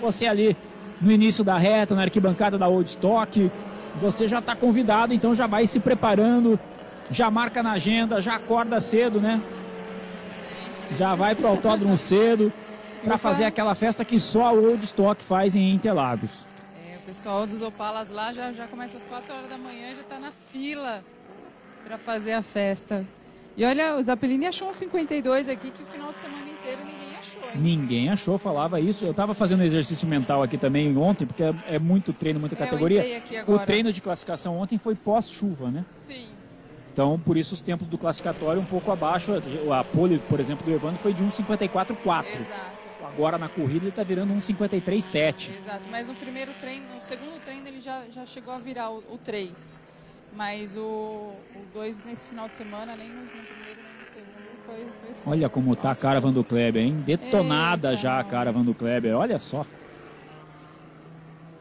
você 0.00 0.26
ali 0.26 0.56
no 1.00 1.12
início 1.12 1.44
da 1.44 1.56
reta, 1.56 1.94
na 1.94 2.02
arquibancada 2.02 2.58
da 2.58 2.66
Woodstock. 2.66 3.48
Você 3.96 4.28
já 4.28 4.38
está 4.38 4.54
convidado, 4.54 5.12
então 5.12 5.34
já 5.34 5.46
vai 5.46 5.66
se 5.66 5.80
preparando, 5.80 6.58
já 7.10 7.30
marca 7.30 7.62
na 7.62 7.72
agenda, 7.72 8.20
já 8.20 8.36
acorda 8.36 8.78
cedo, 8.80 9.20
né? 9.20 9.40
Já 10.96 11.14
vai 11.14 11.34
pro 11.34 11.48
autódromo 11.48 11.96
cedo 11.96 12.52
para 13.02 13.14
Opa. 13.14 13.18
fazer 13.18 13.44
aquela 13.44 13.74
festa 13.74 14.04
que 14.04 14.18
só 14.18 14.46
a 14.46 14.50
Woodstock 14.52 15.22
faz 15.22 15.56
em 15.56 15.72
Interlagos. 15.72 16.46
É, 16.86 16.96
o 16.96 17.00
pessoal 17.00 17.46
dos 17.46 17.60
Opalas 17.60 18.08
lá 18.10 18.32
já, 18.32 18.52
já 18.52 18.66
começa 18.66 18.96
às 18.96 19.04
4 19.04 19.34
horas 19.34 19.48
da 19.48 19.58
manhã, 19.58 19.94
já 19.96 20.02
tá 20.04 20.18
na 20.18 20.32
fila 20.52 21.02
para 21.84 21.98
fazer 21.98 22.32
a 22.32 22.42
festa. 22.42 23.06
E 23.56 23.64
olha, 23.64 23.96
o 23.96 24.02
Zapelini 24.02 24.46
achou 24.46 24.68
um 24.68 24.72
52 24.72 25.48
aqui 25.48 25.70
que 25.70 25.82
o 25.82 25.86
final 25.86 26.12
de 26.12 26.20
semana 26.20 26.48
inteiro 26.48 26.78
ninguém? 26.84 26.97
Ninguém 27.54 28.10
achou, 28.10 28.38
falava 28.38 28.80
isso. 28.80 29.04
Eu 29.04 29.10
estava 29.12 29.34
fazendo 29.34 29.60
um 29.60 29.64
exercício 29.64 30.06
mental 30.06 30.42
aqui 30.42 30.56
também 30.58 30.96
ontem, 30.96 31.26
porque 31.26 31.42
é, 31.42 31.54
é 31.70 31.78
muito 31.78 32.12
treino, 32.12 32.38
muita 32.40 32.54
É, 32.54 32.58
categoria. 32.58 33.22
o 33.46 33.58
treino 33.58 33.92
de 33.92 34.00
classificação 34.00 34.58
ontem 34.58 34.78
foi 34.78 34.94
pós-chuva, 34.94 35.70
né? 35.70 35.84
Sim. 35.94 36.26
Então, 36.92 37.18
por 37.18 37.36
isso 37.36 37.54
os 37.54 37.60
tempos 37.60 37.86
do 37.86 37.96
classificatório 37.96 38.60
um 38.60 38.64
pouco 38.64 38.90
abaixo. 38.90 39.32
A 39.72 39.84
pole, 39.84 40.18
por 40.28 40.40
exemplo, 40.40 40.66
do 40.66 40.72
Evandro 40.74 40.98
foi 41.00 41.12
de 41.12 41.22
1,54,4. 41.24 42.26
Exato, 42.26 42.88
Agora 43.04 43.38
na 43.38 43.48
corrida 43.48 43.84
ele 43.84 43.88
está 43.90 44.02
virando 44.02 44.32
1,53,7. 44.34 45.50
exato. 45.56 45.82
Mas 45.90 46.08
no 46.08 46.14
primeiro 46.14 46.52
treino, 46.60 46.86
no 46.94 47.00
segundo 47.00 47.38
treino 47.44 47.66
ele 47.68 47.80
já, 47.80 48.02
já 48.10 48.26
chegou 48.26 48.52
a 48.52 48.58
virar 48.58 48.90
o, 48.90 48.98
o 49.10 49.18
3. 49.18 49.80
Mas 50.34 50.76
o 50.76 51.32
2 51.72 52.04
nesse 52.04 52.28
final 52.28 52.48
de 52.48 52.54
semana, 52.56 52.94
nem 52.96 53.08
no, 53.08 53.22
no 53.22 53.28
primeiro 53.28 53.80
foi, 54.74 54.86
foi. 55.24 55.32
Olha 55.32 55.48
como 55.48 55.74
tá 55.76 55.90
a 55.92 55.96
caravan 55.96 56.32
do 56.32 56.44
Kleber, 56.44 56.82
hein? 56.82 57.02
Detonada 57.04 57.90
Eita, 57.90 58.00
já 58.00 58.18
a 58.20 58.24
caravan 58.24 58.62
do 58.64 58.74
Kleber, 58.74 59.16
olha 59.16 59.38
só. 59.38 59.62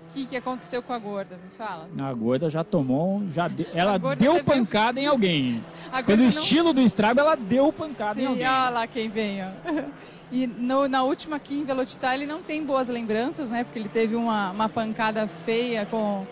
O 0.10 0.14
que, 0.14 0.26
que 0.26 0.36
aconteceu 0.38 0.82
com 0.82 0.94
a 0.94 0.98
gorda? 1.00 1.36
Me 1.36 1.50
fala. 1.58 1.88
A 2.00 2.14
gorda 2.14 2.50
já 2.50 2.64
tomou, 2.64 3.22
já 3.32 3.48
de- 3.48 3.68
ela 3.74 3.98
deu 4.16 4.34
teve- 4.36 4.44
pancada 4.46 5.00
em 5.00 5.06
alguém. 5.06 5.64
Pelo 6.06 6.22
não- 6.24 6.28
estilo 6.28 6.74
do 6.74 6.82
estrago, 6.82 7.20
ela 7.20 7.36
deu 7.36 7.72
pancada 7.72 8.20
em 8.20 8.24
Sim, 8.24 8.30
alguém. 8.30 8.48
olha 8.48 8.70
lá 8.70 8.88
quem 8.88 9.10
vem, 9.10 9.40
ó. 9.44 9.48
E 10.30 10.46
no- 10.46 10.90
na 10.90 11.04
última 11.04 11.38
aqui 11.38 11.58
em 11.58 11.64
Velocitar 11.64 12.14
ele 12.14 12.26
não 12.26 12.42
tem 12.42 12.62
boas 12.62 12.90
lembranças, 12.90 13.50
né? 13.50 13.64
Porque 13.64 13.80
ele 13.80 13.88
teve 13.88 14.14
uma, 14.14 14.52
uma 14.52 14.68
pancada 14.68 15.26
feia 15.46 15.86
com, 15.86 16.26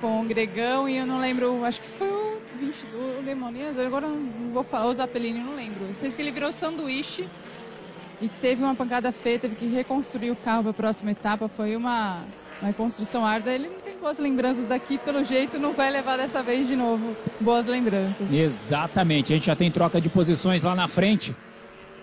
com 0.00 0.22
o 0.22 0.24
Gregão 0.24 0.88
e 0.88 0.96
eu 0.96 1.06
não 1.06 1.20
lembro, 1.20 1.64
acho 1.64 1.80
que 1.80 1.86
foi 1.86 2.08
o 2.08 2.27
22, 2.58 3.18
o 3.18 3.24
Lemonias, 3.24 3.78
agora 3.78 4.08
não 4.08 4.52
vou 4.52 4.64
falar, 4.64 4.86
o 4.86 4.94
Zappellini, 4.94 5.40
não 5.40 5.54
lembro. 5.54 5.86
Sei 5.94 6.10
que 6.10 6.20
ele 6.20 6.32
virou 6.32 6.50
sanduíche 6.52 7.28
e 8.20 8.28
teve 8.28 8.62
uma 8.62 8.74
pancada 8.74 9.12
feia, 9.12 9.38
teve 9.38 9.54
que 9.54 9.66
reconstruir 9.66 10.30
o 10.30 10.36
carro 10.36 10.62
para 10.62 10.70
a 10.70 10.74
próxima 10.74 11.12
etapa. 11.12 11.48
Foi 11.48 11.76
uma, 11.76 12.18
uma 12.60 12.68
reconstrução 12.68 13.24
árdua. 13.24 13.52
Ele 13.52 13.68
não 13.68 13.80
tem 13.80 13.96
boas 13.96 14.18
lembranças 14.18 14.66
daqui, 14.66 14.98
pelo 14.98 15.24
jeito 15.24 15.58
não 15.58 15.72
vai 15.72 15.90
levar 15.90 16.16
dessa 16.16 16.42
vez 16.42 16.66
de 16.66 16.74
novo 16.74 17.16
boas 17.40 17.68
lembranças. 17.68 18.30
Exatamente, 18.32 19.32
a 19.32 19.36
gente 19.36 19.46
já 19.46 19.56
tem 19.56 19.70
troca 19.70 20.00
de 20.00 20.08
posições 20.08 20.62
lá 20.62 20.74
na 20.74 20.88
frente. 20.88 21.34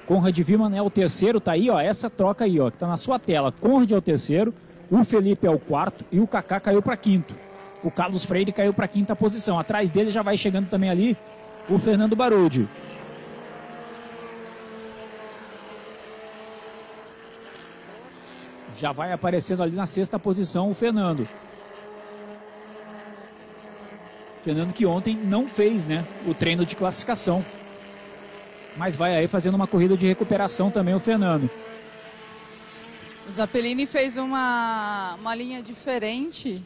Conrad 0.06 0.38
Viman 0.38 0.76
é 0.76 0.82
o 0.82 0.90
terceiro, 0.90 1.40
tá 1.42 1.54
aí, 1.54 1.70
ó, 1.70 1.80
essa 1.80 2.10
troca 2.10 2.46
aí, 2.46 2.60
ó, 2.60 2.70
que 2.70 2.78
tá 2.78 2.88
na 2.88 2.98
sua 2.98 3.18
tela. 3.18 3.52
Conrad 3.52 3.92
é 3.92 3.98
o 3.98 4.02
terceiro, 4.02 4.54
o 4.90 5.04
Felipe 5.04 5.48
é 5.48 5.50
o 5.50 5.58
quarto 5.58 6.06
e 6.12 6.20
o 6.20 6.28
Kaká 6.28 6.60
caiu 6.60 6.82
para 6.82 6.96
quinto. 6.96 7.36
O 7.86 7.92
Carlos 7.92 8.26
Freire 8.26 8.52
caiu 8.52 8.74
para 8.74 8.88
quinta 8.88 9.16
posição. 9.16 9.60
Atrás 9.60 9.92
dele 9.92 10.10
já 10.10 10.24
vai 10.24 10.36
chegando 10.36 10.68
também 10.68 10.90
ali 10.90 11.16
o 11.70 11.78
Fernando 11.78 12.16
Barodi. 12.16 12.68
Já 18.76 18.92
vai 18.92 19.12
aparecendo 19.14 19.62
ali 19.62 19.76
na 19.76 19.86
sexta 19.86 20.18
posição 20.18 20.72
o 20.72 20.74
Fernando. 20.74 21.28
Fernando 24.44 24.74
que 24.74 24.88
ontem 24.88 25.16
não 25.16 25.48
fez, 25.48 25.86
né, 25.86 26.04
o 26.26 26.34
treino 26.34 26.66
de 26.66 26.76
classificação. 26.76 27.46
Mas 28.76 28.96
vai 28.96 29.16
aí 29.16 29.28
fazendo 29.28 29.54
uma 29.54 29.68
corrida 29.68 29.96
de 29.96 30.08
recuperação 30.08 30.72
também 30.72 30.96
o 30.96 31.00
Fernando. 31.00 31.48
O 33.30 33.32
Zappellini 33.32 33.86
fez 33.86 34.18
uma, 34.18 35.16
uma 35.20 35.36
linha 35.36 35.62
diferente 35.62 36.64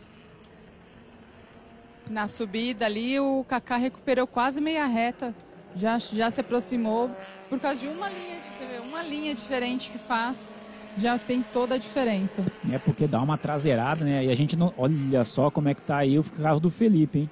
na 2.10 2.28
subida 2.28 2.86
ali. 2.86 3.20
O 3.20 3.44
Kaká 3.48 3.78
recuperou 3.78 4.26
quase 4.26 4.60
meia 4.60 4.86
reta, 4.86 5.34
já, 5.76 5.98
já 5.98 6.32
se 6.32 6.42
aproximou. 6.42 7.10
Por 7.50 7.60
causa 7.60 7.80
de 7.80 7.88
uma 7.88 8.10
linha, 8.10 8.40
vê, 8.60 8.88
uma 8.88 9.02
linha 9.04 9.34
diferente 9.34 9.90
que 9.90 9.98
faz, 9.98 10.52
já 10.98 11.18
tem 11.18 11.44
toda 11.54 11.76
a 11.76 11.78
diferença. 11.78 12.44
É 12.72 12.78
porque 12.78 13.08
dá 13.08 13.22
uma 13.22 13.38
traseirada, 13.38 14.04
né? 14.04 14.26
E 14.26 14.32
a 14.32 14.36
gente 14.36 14.56
não. 14.58 14.74
Olha 14.78 15.24
só 15.24 15.50
como 15.50 15.70
é 15.70 15.74
que 15.74 15.82
tá 15.82 15.98
aí 15.98 16.18
o 16.18 16.24
carro 16.24 16.60
do 16.60 16.70
Felipe, 16.70 17.20
hein? 17.20 17.30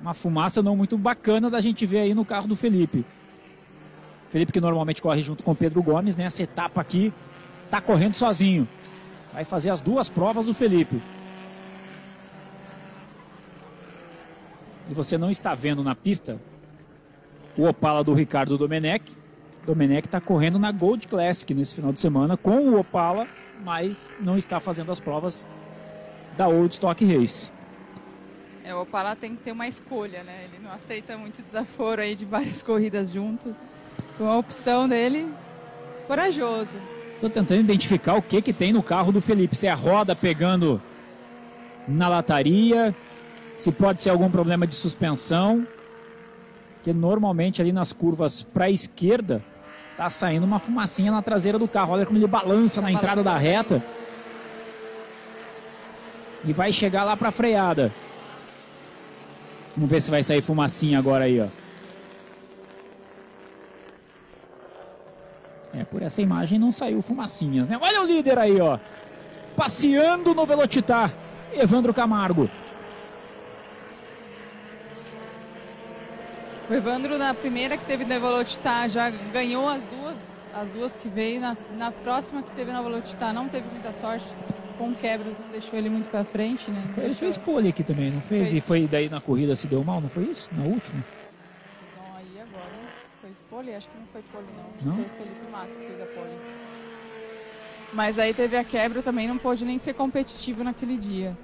Uma 0.00 0.14
fumaça 0.14 0.62
não 0.62 0.76
muito 0.76 0.96
bacana 0.96 1.50
da 1.50 1.60
gente 1.60 1.84
ver 1.84 1.98
aí 2.00 2.14
no 2.14 2.24
carro 2.24 2.48
do 2.48 2.56
Felipe. 2.56 3.04
Felipe 4.30 4.52
que 4.52 4.60
normalmente 4.60 5.02
corre 5.02 5.22
junto 5.22 5.42
com 5.42 5.50
o 5.50 5.56
Pedro 5.56 5.82
Gomes, 5.82 6.16
nessa 6.16 6.42
etapa 6.42 6.80
aqui, 6.80 7.12
tá 7.70 7.80
correndo 7.80 8.14
sozinho. 8.14 8.66
Vai 9.32 9.44
fazer 9.44 9.70
as 9.70 9.80
duas 9.80 10.08
provas 10.08 10.46
do 10.46 10.54
Felipe. 10.54 11.02
E 14.90 14.94
você 14.94 15.16
não 15.16 15.30
está 15.30 15.54
vendo 15.54 15.84
na 15.84 15.94
pista 15.94 16.36
o 17.56 17.64
Opala 17.64 18.02
do 18.02 18.12
Ricardo 18.12 18.58
Domenech. 18.58 19.04
Domenech 19.64 20.08
está 20.08 20.20
correndo 20.20 20.58
na 20.58 20.72
Gold 20.72 21.06
Classic 21.06 21.54
nesse 21.54 21.76
final 21.76 21.92
de 21.92 22.00
semana 22.00 22.36
com 22.36 22.58
o 22.70 22.80
Opala, 22.80 23.28
mas 23.62 24.10
não 24.18 24.36
está 24.36 24.58
fazendo 24.58 24.90
as 24.90 24.98
provas 24.98 25.46
da 26.36 26.48
Old 26.48 26.74
Stock 26.74 27.04
Race. 27.04 27.52
É, 28.64 28.74
o 28.74 28.82
Opala 28.82 29.14
tem 29.14 29.36
que 29.36 29.42
ter 29.44 29.52
uma 29.52 29.68
escolha, 29.68 30.24
né? 30.24 30.44
Ele 30.44 30.62
não 30.62 30.72
aceita 30.72 31.16
muito 31.16 31.40
desaforo 31.40 32.00
aí 32.00 32.16
de 32.16 32.24
várias 32.24 32.60
corridas 32.64 33.12
junto. 33.12 33.54
Com 34.18 34.26
a 34.26 34.38
opção 34.38 34.88
dele, 34.88 35.32
corajoso. 36.08 36.76
Estou 37.14 37.30
tentando 37.30 37.60
identificar 37.60 38.14
o 38.14 38.22
que 38.22 38.42
que 38.42 38.52
tem 38.52 38.72
no 38.72 38.82
carro 38.82 39.12
do 39.12 39.20
Felipe. 39.20 39.54
Se 39.54 39.68
é 39.68 39.70
a 39.70 39.74
roda 39.74 40.16
pegando 40.16 40.80
na 41.86 42.08
lataria, 42.08 42.94
se 43.60 43.70
pode 43.70 44.00
ser 44.00 44.08
algum 44.08 44.30
problema 44.30 44.66
de 44.66 44.74
suspensão. 44.74 45.66
Que 46.82 46.94
normalmente 46.94 47.60
ali 47.60 47.72
nas 47.72 47.92
curvas 47.92 48.42
para 48.42 48.64
a 48.64 48.70
esquerda 48.70 49.42
tá 49.98 50.08
saindo 50.08 50.46
uma 50.46 50.58
fumacinha 50.58 51.12
na 51.12 51.20
traseira 51.20 51.58
do 51.58 51.68
carro. 51.68 51.92
Olha 51.92 52.06
como 52.06 52.18
ele 52.18 52.26
balança 52.26 52.80
Tá 52.80 52.86
na 52.86 52.92
entrada 52.92 53.22
da 53.22 53.36
reta. 53.36 53.82
E 56.42 56.54
vai 56.54 56.72
chegar 56.72 57.04
lá 57.04 57.14
para 57.18 57.28
a 57.28 57.32
freada. 57.32 57.92
Vamos 59.76 59.90
ver 59.90 60.00
se 60.00 60.10
vai 60.10 60.22
sair 60.22 60.40
fumacinha 60.40 60.98
agora 60.98 61.24
aí, 61.24 61.38
ó. 61.38 61.48
É, 65.74 65.84
por 65.84 66.00
essa 66.00 66.22
imagem 66.22 66.58
não 66.58 66.72
saiu 66.72 67.02
fumacinhas, 67.02 67.68
né? 67.68 67.78
Olha 67.78 68.00
o 68.00 68.06
líder 68.06 68.38
aí, 68.38 68.58
ó. 68.58 68.78
Passeando 69.54 70.34
no 70.34 70.46
Velocitar. 70.46 71.12
Evandro 71.52 71.92
Camargo. 71.92 72.48
O 76.70 76.72
Evandro, 76.72 77.18
na 77.18 77.34
primeira 77.34 77.76
que 77.76 77.84
teve 77.84 78.04
no 78.04 78.20
Velocitar, 78.20 78.88
já 78.88 79.10
ganhou 79.32 79.68
as 79.68 79.82
duas, 79.82 80.16
as 80.54 80.70
duas 80.70 80.94
que 80.94 81.08
veio. 81.08 81.40
Na, 81.40 81.56
na 81.76 81.90
próxima 81.90 82.44
que 82.44 82.50
teve 82.52 82.70
na 82.70 82.80
Velocitar, 82.80 83.34
não 83.34 83.48
teve 83.48 83.68
muita 83.72 83.92
sorte. 83.92 84.24
Com 84.78 84.94
quebras, 84.94 85.34
não 85.36 85.48
deixou 85.48 85.76
ele 85.76 85.90
muito 85.90 86.08
pra 86.08 86.22
frente, 86.22 86.70
né? 86.70 86.80
Ele 86.96 87.12
fez 87.12 87.36
pole 87.36 87.70
aqui 87.70 87.82
também, 87.82 88.12
não 88.12 88.20
fez? 88.20 88.50
Fez. 88.50 88.54
E 88.54 88.60
foi 88.64 88.86
daí 88.86 89.08
na 89.08 89.20
corrida 89.20 89.56
se 89.56 89.66
deu 89.66 89.82
mal, 89.82 90.00
não 90.00 90.08
foi 90.08 90.22
isso? 90.22 90.48
Na 90.52 90.62
última? 90.62 91.02
Então, 91.92 92.14
aí 92.16 92.40
agora, 92.40 92.72
foi 93.20 93.30
pole? 93.50 93.74
Acho 93.74 93.88
que 93.88 93.98
não 93.98 94.06
foi 94.12 94.22
pole, 94.32 94.46
não. 94.56 94.92
Não? 94.92 94.94
Foi 94.94 95.04
o 95.04 95.08
Felipe 95.08 95.50
Matos 95.50 95.76
que 95.76 95.86
fez 95.86 96.00
a 96.00 96.06
pole. 96.06 96.30
Mas 97.92 98.16
aí 98.16 98.32
teve 98.32 98.56
a 98.56 98.62
quebra 98.62 99.02
também, 99.02 99.26
não 99.26 99.38
pôde 99.38 99.64
nem 99.64 99.76
ser 99.76 99.94
competitivo 99.94 100.62
naquele 100.62 100.96
dia. 100.96 101.36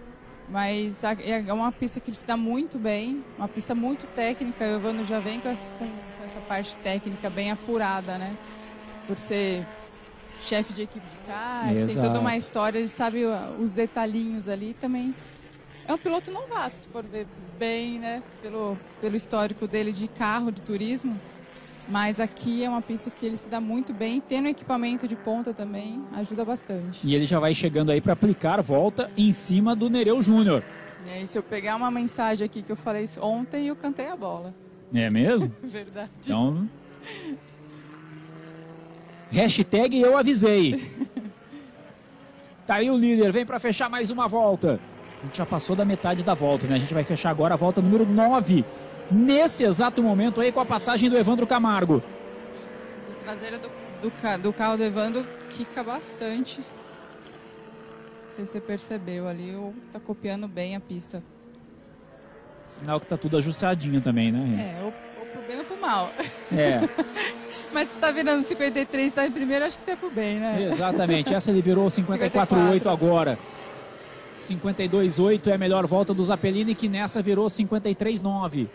Mas 0.49 1.05
a- 1.05 1.17
é 1.21 1.53
uma 1.53 1.73
pista 1.73 1.99
que 1.99 2.11
ele 2.11 2.17
se 2.17 2.25
dá 2.25 2.37
muito 2.37 2.79
bem, 2.79 3.25
uma 3.37 3.49
pista 3.49 3.75
muito 3.75 4.07
técnica. 4.15 4.65
O 4.65 4.77
Evandro 4.77 5.05
já 5.05 5.19
vem 5.19 5.41
com 5.41 5.49
essa, 5.49 5.73
com 5.75 5.87
essa 6.25 6.41
parte 6.47 6.77
técnica 6.77 7.29
bem 7.29 7.51
apurada, 7.51 8.17
né? 8.17 8.35
Por 9.07 9.19
ser 9.19 9.65
chefe 10.41 10.73
de 10.73 10.83
equipe 10.83 11.05
de 11.05 11.27
kart, 11.27 11.69
tem 11.87 11.97
toda 11.97 12.21
uma 12.21 12.37
história, 12.37 12.79
ele 12.79 12.89
sabe 12.89 13.25
os 13.59 13.73
detalhinhos 13.73 14.49
ali 14.49 14.75
também. 14.81 15.15
É 15.89 15.95
um 15.95 15.99
piloto 15.99 16.31
novato, 16.31 16.77
se 16.77 16.89
for 16.89 17.03
ver 17.05 17.27
bem, 17.59 17.99
né? 17.99 18.23
Pelo, 18.43 18.77
pelo 19.01 19.17
histórico 19.17 19.67
dele 19.67 19.93
de 19.93 20.07
carro, 20.09 20.51
de 20.53 20.61
turismo. 20.63 21.19
Mas 21.89 22.19
aqui 22.19 22.65
é 22.65 22.69
uma 22.69 22.83
pista 22.83 23.11
que 23.11 23.25
ele 23.25 23.37
se 23.37 23.49
dá 23.49 23.61
muito 23.61 23.93
bem. 23.93 24.21
Tendo 24.21 24.49
equipamento 24.49 25.07
de 25.07 25.15
ponta 25.15 25.55
também, 25.55 26.03
ajuda 26.15 26.45
bastante. 26.45 27.07
E 27.07 27.15
ele 27.15 27.27
já 27.27 27.39
vai 27.39 27.55
chegando 27.55 27.91
aí 27.91 28.01
para 28.01 28.13
aplicar 28.13 28.61
volta 28.61 29.11
em 29.17 29.31
cima 29.31 29.77
do 29.77 29.89
Nereu 29.89 30.21
Júnior. 30.21 30.63
E 31.07 31.11
aí, 31.11 31.27
se 31.27 31.39
eu 31.39 31.43
pegar 31.43 31.77
uma 31.77 31.91
mensagem 31.91 32.45
aqui 32.45 32.63
que 32.63 32.73
eu 32.73 32.77
falei 32.77 33.07
ontem, 33.21 33.69
eu 33.69 33.77
cantei 33.77 34.09
a 34.09 34.17
bola. 34.17 34.53
É 34.93 35.09
mesmo? 35.09 35.53
Verdade. 35.63 36.11
Então. 36.25 36.69
Hashtag 39.31 40.01
eu 40.01 40.17
avisei. 40.17 40.83
Tá 42.67 42.77
aí 42.77 42.91
o 42.91 42.99
líder, 42.99 43.31
vem 43.31 43.47
para 43.47 43.61
fechar 43.61 43.89
mais 43.89 44.11
uma 44.11 44.27
volta. 44.27 44.81
A 45.23 45.27
gente 45.27 45.39
já 45.39 45.47
passou 45.47 45.77
da 45.77 45.85
metade 45.85 46.25
da 46.25 46.35
volta, 46.35 46.67
né? 46.67 46.75
A 46.75 46.79
gente 46.79 46.93
vai 46.93 47.05
fechar 47.05 47.31
agora 47.31 47.55
a 47.55 47.57
volta 47.57 47.81
número 47.81 48.05
9. 48.05 48.65
Nesse 49.11 49.65
exato 49.65 50.03
momento 50.03 50.41
aí 50.41 50.51
com 50.51 50.61
a 50.61 50.65
passagem 50.65 51.09
do 51.09 51.17
Evandro 51.17 51.47
Camargo. 51.47 52.03
A 53.21 53.25
traseira 53.25 53.59
do, 53.59 53.69
do, 54.01 54.43
do 54.43 54.53
carro 54.53 54.77
do 54.77 54.85
Evandro 54.85 55.27
quica 55.51 55.83
bastante. 55.83 56.61
Não 56.61 58.35
sei 58.35 58.47
se 58.47 58.53
você 58.53 58.61
percebeu 58.61 59.29
ali, 59.29 59.55
ou 59.55 59.75
tá 59.93 60.01
copiando 60.01 60.47
bem 60.49 60.77
a 60.77 60.81
pista. 60.81 61.23
Sinal 62.65 62.99
que 63.01 63.07
tá 63.07 63.17
tudo 63.17 63.37
ajustadinho 63.37 64.01
também, 64.01 64.33
né? 64.33 64.77
É, 64.77 64.83
ou, 64.83 64.93
ou 65.21 65.27
pro 65.27 65.43
bem 65.47 65.59
ou 65.59 65.65
pro 65.65 65.81
mal. 65.81 66.11
É, 66.53 66.81
Mas 67.73 67.89
se 67.89 67.97
tá 67.97 68.11
virando 68.11 68.45
53 68.45 69.13
tá 69.13 69.27
em 69.27 69.31
primeiro, 69.31 69.65
acho 69.65 69.79
que 69.79 69.85
tá 69.85 69.97
pro 69.97 70.11
bem, 70.11 70.39
né? 70.41 70.69
exatamente. 70.71 71.35
Essa 71.35 71.51
ele 71.51 71.63
virou 71.63 71.87
54,8 71.89 72.91
agora. 72.91 73.39
52,8 74.37 75.47
é 75.49 75.55
a 75.55 75.59
melhor 75.59 75.87
volta 75.87 76.13
do 76.13 76.23
Zappellini, 76.25 76.75
que 76.75 76.89
nessa 76.89 77.23
virou 77.23 77.47
53,9. 77.47 78.69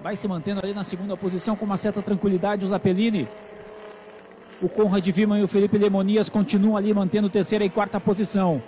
Vai 0.00 0.16
se 0.16 0.28
mantendo 0.28 0.60
ali 0.62 0.72
na 0.72 0.84
segunda 0.84 1.16
posição 1.16 1.56
com 1.56 1.64
uma 1.64 1.76
certa 1.76 2.00
tranquilidade 2.00 2.64
o 2.64 2.68
Zappellini. 2.68 3.28
O 4.62 4.68
Conrad 4.68 5.06
Viman 5.08 5.40
e 5.40 5.42
o 5.42 5.48
Felipe 5.48 5.76
Lemonias 5.76 6.28
continuam 6.28 6.76
ali 6.76 6.92
mantendo 6.94 7.28
terceira 7.28 7.64
e 7.64 7.70
quarta 7.70 8.00
posição. 8.00 8.62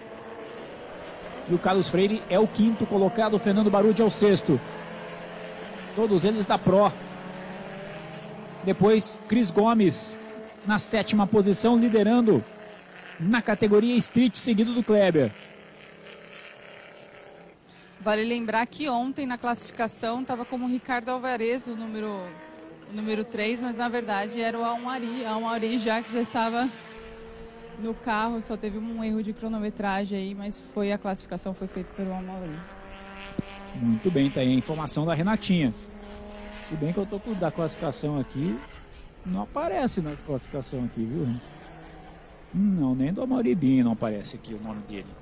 E 1.48 1.54
o 1.54 1.58
Carlos 1.58 1.88
Freire 1.88 2.22
é 2.28 2.38
o 2.38 2.46
quinto 2.46 2.86
colocado, 2.86 3.34
o 3.34 3.38
Fernando 3.38 3.70
Barudi 3.70 4.02
é 4.02 4.04
o 4.04 4.10
sexto. 4.10 4.60
Todos 5.96 6.24
eles 6.24 6.46
da 6.46 6.58
Pro. 6.58 6.92
Depois, 8.64 9.18
Cris 9.28 9.50
Gomes 9.50 10.18
na 10.66 10.78
sétima 10.78 11.26
posição, 11.26 11.78
liderando 11.78 12.44
na 13.18 13.40
categoria 13.42 13.96
Street, 13.96 14.36
seguido 14.36 14.74
do 14.74 14.82
Kleber. 14.82 15.32
Vale 18.00 18.24
lembrar 18.24 18.66
que 18.66 18.88
ontem 18.88 19.26
na 19.26 19.36
classificação 19.36 20.22
estava 20.22 20.42
como 20.42 20.66
Ricardo 20.66 21.10
Alvarez, 21.10 21.66
o 21.66 21.76
número, 21.76 22.08
o 22.90 22.94
número 22.94 23.24
3, 23.24 23.60
mas 23.60 23.76
na 23.76 23.90
verdade 23.90 24.40
era 24.40 24.58
o 24.58 24.64
Almari. 24.64 25.26
Almari 25.26 25.78
já 25.78 26.02
que 26.02 26.10
já 26.10 26.22
estava 26.22 26.66
no 27.78 27.92
carro, 27.92 28.40
só 28.40 28.56
teve 28.56 28.78
um 28.78 29.04
erro 29.04 29.22
de 29.22 29.34
cronometragem 29.34 30.18
aí, 30.18 30.34
mas 30.34 30.58
foi 30.58 30.92
a 30.92 30.98
classificação 30.98 31.52
foi 31.52 31.68
feita 31.68 31.92
pelo 31.94 32.14
Almari. 32.14 32.58
Muito 33.74 34.10
bem, 34.10 34.30
tá 34.30 34.40
aí 34.40 34.48
a 34.48 34.54
informação 34.54 35.04
da 35.04 35.12
Renatinha. 35.12 35.74
Se 36.68 36.74
bem 36.76 36.94
que 36.94 36.98
eu 36.98 37.06
tô 37.06 37.20
com 37.20 37.34
da 37.34 37.50
classificação 37.50 38.18
aqui, 38.18 38.58
não 39.26 39.42
aparece 39.42 40.00
na 40.00 40.16
classificação 40.16 40.86
aqui, 40.86 41.04
viu? 41.04 41.28
Não, 42.54 42.94
nem 42.94 43.12
do 43.12 43.22
Amauribinho 43.22 43.84
não 43.84 43.92
aparece 43.92 44.36
aqui 44.36 44.54
o 44.54 44.60
nome 44.60 44.80
dele 44.88 45.19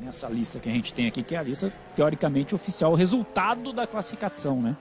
nessa 0.00 0.28
lista 0.28 0.58
que 0.58 0.68
a 0.68 0.72
gente 0.72 0.92
tem 0.92 1.06
aqui, 1.06 1.22
que 1.22 1.34
é 1.34 1.38
a 1.38 1.42
lista 1.42 1.72
teoricamente 1.94 2.54
oficial, 2.54 2.92
o 2.92 2.94
resultado 2.94 3.72
da 3.72 3.86
classificação, 3.86 4.60
né? 4.60 4.76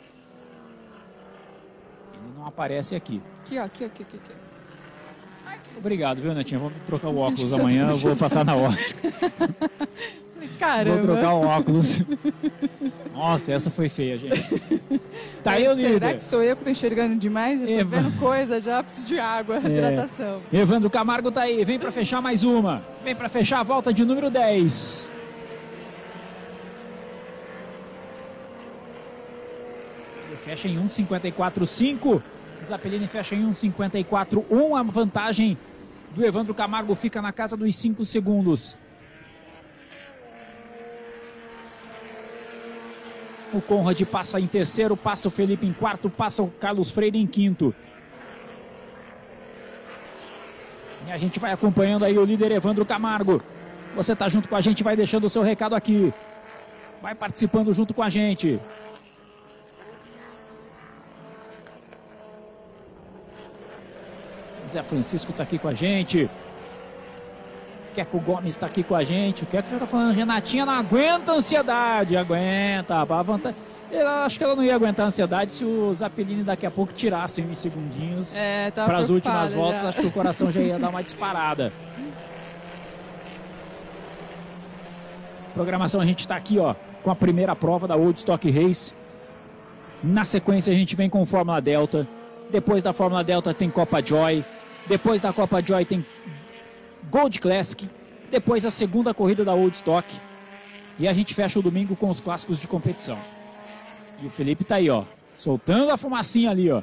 Ele 2.13 2.33
não 2.37 2.45
aparece 2.45 2.95
aqui. 2.95 3.21
Aqui, 3.39 3.59
ó, 3.59 3.63
aqui, 3.63 3.85
aqui, 3.85 4.03
aqui. 4.03 4.17
aqui. 4.17 5.77
Obrigado, 5.77 6.21
viu, 6.21 6.33
Netinha? 6.33 6.59
Vamos 6.59 6.77
trocar 6.85 7.09
o 7.09 7.17
óculos 7.17 7.53
amanhã, 7.53 7.89
eu 7.91 7.97
vou 7.97 8.15
passar 8.15 8.43
na 8.45 8.55
ótica. 8.57 9.09
Caramba. 10.59 10.97
Vou 10.97 11.01
trocar 11.15 11.33
o 11.33 11.41
óculos. 11.45 12.01
Nossa, 13.13 13.51
essa 13.51 13.69
foi 13.69 13.89
feia, 13.89 14.17
gente. 14.17 14.71
Tá 15.43 15.51
aí 15.51 15.67
o 15.67 15.75
Será 15.75 15.89
líder. 15.89 16.15
que 16.15 16.23
sou 16.23 16.41
eu 16.43 16.55
que 16.55 16.63
tô 16.63 16.69
enxergando 16.69 17.15
demais? 17.15 17.61
Eu 17.61 17.67
tô 17.67 17.73
Eva. 17.73 18.01
vendo 18.01 18.19
coisa 18.19 18.59
já, 18.61 18.81
preciso 18.83 19.07
de 19.07 19.19
água, 19.19 19.55
É. 19.57 19.59
hidratação. 19.67 20.41
Evandro 20.51 20.89
Camargo 20.89 21.31
tá 21.31 21.41
aí, 21.41 21.63
vem 21.65 21.77
pra 21.79 21.91
fechar 21.91 22.21
mais 22.21 22.43
uma. 22.43 22.81
Vem 23.03 23.15
pra 23.15 23.29
fechar 23.29 23.59
a 23.59 23.63
volta 23.63 23.93
de 23.93 24.03
número 24.05 24.29
10. 24.29 25.09
Ele 30.27 30.37
fecha 30.37 30.67
em 30.67 30.77
1,54,5. 30.87 32.21
Zapelini 32.67 33.07
fecha 33.07 33.35
em 33.35 33.45
1,54,1. 33.51 34.75
A 34.79 34.83
vantagem 34.83 35.57
do 36.15 36.25
Evandro 36.25 36.53
Camargo 36.53 36.95
fica 36.95 37.21
na 37.21 37.31
casa 37.31 37.57
dos 37.57 37.75
5 37.75 38.05
segundos. 38.05 38.77
O 43.53 43.61
Conrad 43.61 44.01
passa 44.05 44.39
em 44.39 44.47
terceiro, 44.47 44.97
passa 44.97 45.27
o 45.27 45.31
Felipe 45.31 45.65
em 45.65 45.73
quarto, 45.73 46.09
passa 46.09 46.41
o 46.41 46.49
Carlos 46.49 46.89
Freire 46.89 47.19
em 47.19 47.27
quinto. 47.27 47.73
E 51.07 51.11
a 51.11 51.17
gente 51.17 51.39
vai 51.39 51.51
acompanhando 51.51 52.03
aí 52.03 52.17
o 52.17 52.25
líder 52.25 52.51
Evandro 52.51 52.83
Camargo. 52.83 53.43
Você 53.95 54.15
tá 54.15 54.27
junto 54.27 54.49
com 54.49 54.55
a 54.55 54.61
gente, 54.61 54.83
vai 54.83 54.95
deixando 54.95 55.25
o 55.25 55.29
seu 55.29 55.43
recado 55.43 55.75
aqui. 55.75 56.11
Vai 56.99 57.13
participando 57.13 57.71
junto 57.73 57.93
com 57.93 58.01
a 58.01 58.09
gente. 58.09 58.59
Zé 64.67 64.81
Francisco 64.81 65.31
tá 65.31 65.43
aqui 65.43 65.59
com 65.59 65.67
a 65.67 65.73
gente. 65.73 66.27
Queco 67.93 68.19
Gomes 68.19 68.55
está 68.55 68.65
aqui 68.65 68.83
com 68.83 68.95
a 68.95 69.03
gente. 69.03 69.43
O 69.43 69.45
Queco 69.45 69.69
já 69.69 69.77
tá 69.79 69.85
falando, 69.85 70.13
Renatinha 70.13 70.65
não 70.65 70.73
aguenta 70.73 71.31
a 71.31 71.35
ansiedade. 71.35 72.17
Aguenta, 72.17 72.95
a 72.95 73.03
vantagem. 73.21 73.57
Eu 73.91 74.07
acho 74.07 74.37
que 74.39 74.43
ela 74.43 74.55
não 74.55 74.63
ia 74.63 74.73
aguentar 74.73 75.03
a 75.05 75.07
ansiedade 75.07 75.51
se 75.51 75.63
os 75.63 76.01
Apelini 76.01 76.43
daqui 76.43 76.65
a 76.65 76.71
pouco 76.71 76.91
tirassem 76.91 77.45
uns 77.45 77.59
segundinhos 77.59 78.33
É, 78.33 78.71
para 78.71 78.97
as 78.97 79.09
últimas 79.11 79.53
voltas, 79.53 79.83
já. 79.83 79.89
acho 79.89 80.01
que 80.01 80.07
o 80.07 80.11
coração 80.11 80.49
já 80.49 80.59
ia 80.61 80.79
dar 80.79 80.89
uma 80.89 81.01
disparada. 81.03 81.71
Programação, 85.53 86.01
a 86.01 86.05
gente 86.05 86.19
está 86.19 86.35
aqui, 86.35 86.57
ó, 86.57 86.73
com 87.03 87.11
a 87.11 87.15
primeira 87.15 87.55
prova 87.55 87.87
da 87.87 87.95
Old 87.95 88.17
Stock 88.17 88.49
Race. 88.49 88.93
Na 90.03 90.25
sequência, 90.25 90.73
a 90.73 90.75
gente 90.75 90.95
vem 90.95 91.09
com 91.09 91.23
Fórmula 91.25 91.61
Delta. 91.61 92.07
Depois 92.49 92.81
da 92.81 92.91
Fórmula 92.91 93.23
Delta 93.23 93.53
tem 93.53 93.69
Copa 93.69 94.03
Joy. 94.03 94.43
Depois 94.87 95.21
da 95.21 95.31
Copa 95.31 95.61
Joy 95.61 95.85
tem 95.85 96.03
Gold 97.13 97.39
Classic. 97.39 97.87
Depois 98.31 98.65
a 98.65 98.71
segunda 98.71 99.13
corrida 99.13 99.45
da 99.45 99.53
Old 99.53 99.75
Stock. 99.75 100.11
E 100.97 101.07
a 101.07 101.13
gente 101.13 101.35
fecha 101.35 101.59
o 101.59 101.61
domingo 101.61 101.95
com 101.95 102.09
os 102.09 102.19
clássicos 102.19 102.57
de 102.59 102.67
competição. 102.67 103.19
E 104.19 104.25
o 104.25 104.29
Felipe 104.31 104.63
tá 104.63 104.75
aí, 104.77 104.89
ó, 104.89 105.03
soltando 105.35 105.91
a 105.91 105.97
fumacinha 105.97 106.49
ali, 106.49 106.71
ó. 106.71 106.81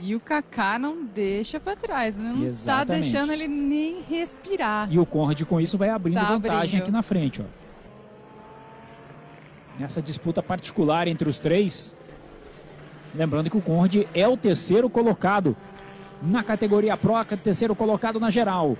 E 0.00 0.14
o 0.14 0.20
Kaká 0.20 0.78
não 0.78 1.04
deixa 1.04 1.60
pra 1.60 1.76
trás, 1.76 2.16
né? 2.16 2.30
não 2.32 2.40
tá 2.40 2.46
Exatamente. 2.46 3.02
deixando 3.02 3.32
ele 3.32 3.46
nem 3.46 4.00
respirar. 4.00 4.90
E 4.90 4.98
o 4.98 5.04
Conrad 5.04 5.42
com 5.42 5.60
isso 5.60 5.76
vai 5.76 5.90
abrindo 5.90 6.14
Tá 6.20 6.28
vantagem 6.28 6.60
abrindo. 6.80 6.82
aqui 6.84 6.90
na 6.90 7.02
frente, 7.02 7.42
ó. 7.42 7.44
Nessa 9.78 10.00
disputa 10.00 10.42
particular 10.42 11.06
entre 11.06 11.28
os 11.28 11.38
três. 11.38 11.94
Lembrando 13.14 13.50
que 13.50 13.58
o 13.58 13.60
Conrad 13.62 13.96
é 14.14 14.26
o 14.26 14.38
terceiro 14.38 14.88
colocado 14.88 15.54
na 16.22 16.42
categoria 16.42 16.96
Pro, 16.96 17.12
terceiro 17.42 17.74
colocado 17.74 18.18
na 18.18 18.30
geral. 18.30 18.76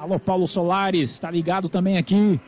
Alô, 0.00 0.18
Paulo 0.18 0.48
Solares, 0.48 1.18
tá 1.18 1.30
ligado 1.30 1.68
também 1.68 1.98
aqui. 1.98 2.40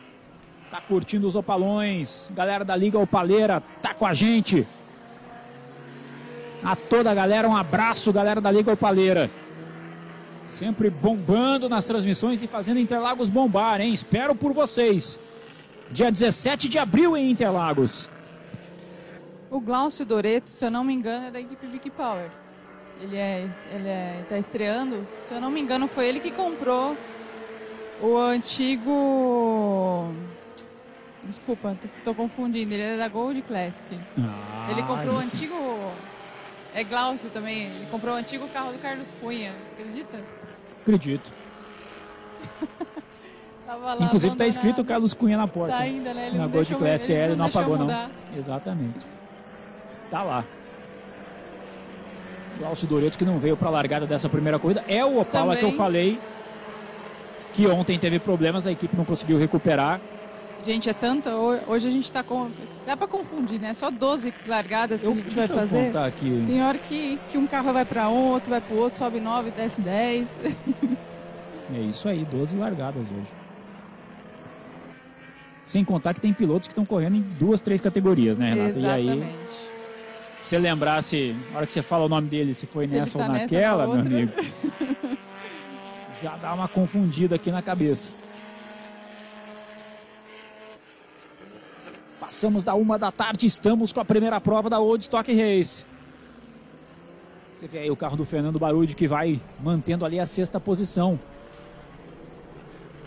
Tá 0.71 0.81
curtindo 0.81 1.27
os 1.27 1.35
opalões. 1.35 2.31
Galera 2.33 2.65
da 2.65 2.75
Liga 2.75 2.97
Opaleira, 2.97 3.61
tá 3.79 3.93
com 3.93 4.07
a 4.07 4.13
gente. 4.15 4.65
A 6.63 6.75
toda 6.75 7.11
a 7.11 7.13
galera, 7.13 7.47
um 7.47 7.55
abraço, 7.55 8.11
galera 8.11 8.41
da 8.41 8.49
Liga 8.49 8.73
Opaleira. 8.73 9.29
Sempre 10.47 10.89
bombando 10.89 11.69
nas 11.69 11.85
transmissões 11.85 12.41
e 12.41 12.47
fazendo 12.47 12.79
Interlagos 12.79 13.29
bombar, 13.29 13.81
hein? 13.81 13.93
Espero 13.93 14.33
por 14.33 14.51
vocês. 14.51 15.19
Dia 15.91 16.11
17 16.11 16.67
de 16.67 16.79
abril 16.79 17.15
em 17.15 17.29
Interlagos. 17.29 18.09
O 19.51 19.59
Glaucio 19.59 20.03
Doreto, 20.03 20.49
se 20.49 20.65
eu 20.65 20.71
não 20.71 20.83
me 20.83 20.91
engano, 20.95 21.27
é 21.27 21.31
da 21.31 21.39
equipe 21.39 21.67
Big 21.67 21.87
Power. 21.91 22.31
Ele 22.99 23.15
é, 23.15 23.47
ele 23.71 23.87
é, 23.87 24.25
tá 24.27 24.39
estreando. 24.39 25.07
Se 25.19 25.35
eu 25.35 25.39
não 25.39 25.51
me 25.51 25.61
engano, 25.61 25.87
foi 25.87 26.07
ele 26.07 26.19
que 26.19 26.31
comprou 26.31 26.97
o 28.03 28.17
antigo. 28.17 30.09
Desculpa, 31.23 31.77
tô, 31.81 31.87
tô 32.03 32.13
confundindo. 32.13 32.73
Ele 32.73 32.83
é 32.83 32.97
da 32.97 33.07
Gold 33.07 33.41
Classic. 33.43 33.97
Ah, 34.19 34.67
ele 34.69 34.83
comprou 34.83 35.15
o 35.15 35.19
antigo. 35.19 35.55
É 36.75 36.83
Glaucio 36.83 37.29
também. 37.29 37.63
Ele 37.63 37.85
comprou 37.89 38.13
o 38.13 38.17
antigo 38.17 38.47
carro 38.49 38.73
do 38.73 38.79
Carlos 38.79 39.07
Cunha. 39.21 39.53
Acredita? 39.71 40.19
Acredito. 40.81 41.31
Inclusive 44.01 44.35
tá 44.35 44.45
escrito 44.45 44.83
Carlos 44.83 45.13
Cunha 45.13 45.37
na 45.37 45.47
porta. 45.47 45.77
Tá 45.77 45.81
ainda, 45.81 46.13
né? 46.13 46.27
Ele 46.27 46.37
na 46.37 46.43
não 46.43 46.51
Gold 46.51 46.75
Classic, 46.75 47.11
ele 47.11 47.21
é, 47.21 47.25
ele 47.25 47.35
não 47.35 47.45
deixou 47.45 47.61
apagou 47.61 47.77
não. 47.77 47.85
mudar. 47.85 48.11
Exatamente. 48.35 49.05
Tá 50.11 50.21
lá. 50.21 50.43
Glaucio 52.59 52.87
Doreto 52.87 53.17
que 53.17 53.25
não 53.25 53.39
veio 53.39 53.57
para 53.57 53.69
a 53.69 53.71
largada 53.71 54.05
dessa 54.05 54.27
primeira 54.29 54.59
corrida. 54.59 54.83
É 54.87 55.03
o 55.03 55.19
Opala 55.19 55.55
que 55.55 55.63
eu 55.63 55.69
Também. 55.69 55.77
falei 55.77 56.19
que 57.53 57.67
ontem 57.67 57.97
teve 57.99 58.19
problemas, 58.19 58.65
a 58.67 58.71
equipe 58.71 58.95
não 58.95 59.05
conseguiu 59.05 59.37
recuperar. 59.37 59.99
Gente, 60.65 60.89
é 60.89 60.93
tanta. 60.93 61.35
ho- 61.35 61.59
Hoje 61.67 61.87
a 61.89 61.91
gente 61.91 62.09
tá 62.11 62.23
com. 62.23 62.49
Dá 62.85 62.95
pra 62.95 63.05
confundir, 63.07 63.59
né? 63.59 63.73
Só 63.73 63.91
12 63.91 64.33
largadas 64.47 65.01
que 65.01 65.07
Eu, 65.07 65.11
a 65.11 65.15
gente 65.15 65.35
vai 65.35 65.47
fazer. 65.47 65.91
Tem 66.47 66.63
hora 66.63 66.77
que, 66.77 67.19
que 67.29 67.37
um 67.37 67.45
carro 67.45 67.73
vai 67.73 67.83
pra 67.85 68.07
um, 68.09 68.31
outro 68.31 68.49
vai 68.49 68.61
pro 68.61 68.77
outro, 68.77 68.97
sobe 68.97 69.19
9, 69.19 69.51
desce 69.51 69.81
10. 69.81 70.27
É 71.75 71.79
isso 71.79 72.07
aí, 72.07 72.23
12 72.25 72.57
largadas 72.57 73.07
hoje. 73.11 73.27
Sem 75.65 75.83
contar 75.83 76.13
que 76.13 76.21
tem 76.21 76.33
pilotos 76.33 76.67
que 76.67 76.71
estão 76.73 76.85
correndo 76.85 77.15
em 77.15 77.21
duas, 77.21 77.61
três 77.61 77.79
categorias, 77.81 78.37
né, 78.37 78.49
Renata? 78.49 78.79
E 78.79 78.85
aí, 78.85 79.05
Exatamente. 79.07 79.37
se 80.43 80.49
você 80.49 80.59
lembrasse, 80.59 81.35
na 81.51 81.57
hora 81.57 81.65
que 81.67 81.73
você 81.73 81.81
fala 81.81 82.05
o 82.05 82.09
nome 82.09 82.27
dele, 82.27 82.53
se 82.53 82.65
foi 82.67 82.87
Se 82.87 82.95
nessa 82.95 83.17
tá 83.17 83.25
ou 83.25 83.31
nessa 83.31 83.43
naquela, 83.55 83.85
ou 83.87 83.95
meu 83.95 84.01
amigo, 84.05 84.31
já 86.23 86.37
dá 86.37 86.53
uma 86.53 86.69
confundida 86.69 87.35
aqui 87.35 87.51
na 87.51 87.61
cabeça. 87.61 88.13
Passamos 92.17 92.63
da 92.63 92.73
uma 92.75 92.97
da 92.97 93.11
tarde, 93.11 93.45
estamos 93.45 93.91
com 93.91 93.99
a 93.99 94.05
primeira 94.05 94.39
prova 94.39 94.69
da 94.69 94.79
Old 94.79 95.03
Stock 95.03 95.29
Race. 95.29 95.85
Você 97.53 97.67
vê 97.67 97.79
aí 97.79 97.91
o 97.91 97.95
carro 97.97 98.15
do 98.15 98.23
Fernando 98.23 98.57
Barudi 98.57 98.95
que 98.95 99.05
vai 99.05 99.41
mantendo 99.61 100.05
ali 100.05 100.17
a 100.17 100.25
sexta 100.25 100.61
posição. 100.61 101.19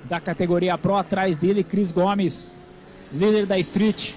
Da 0.04 0.20
categoria 0.20 0.76
Pro, 0.76 0.94
atrás 0.96 1.38
dele, 1.38 1.64
Cris 1.64 1.90
Gomes, 1.90 2.54
líder 3.10 3.46
da 3.46 3.58
Street. 3.58 4.12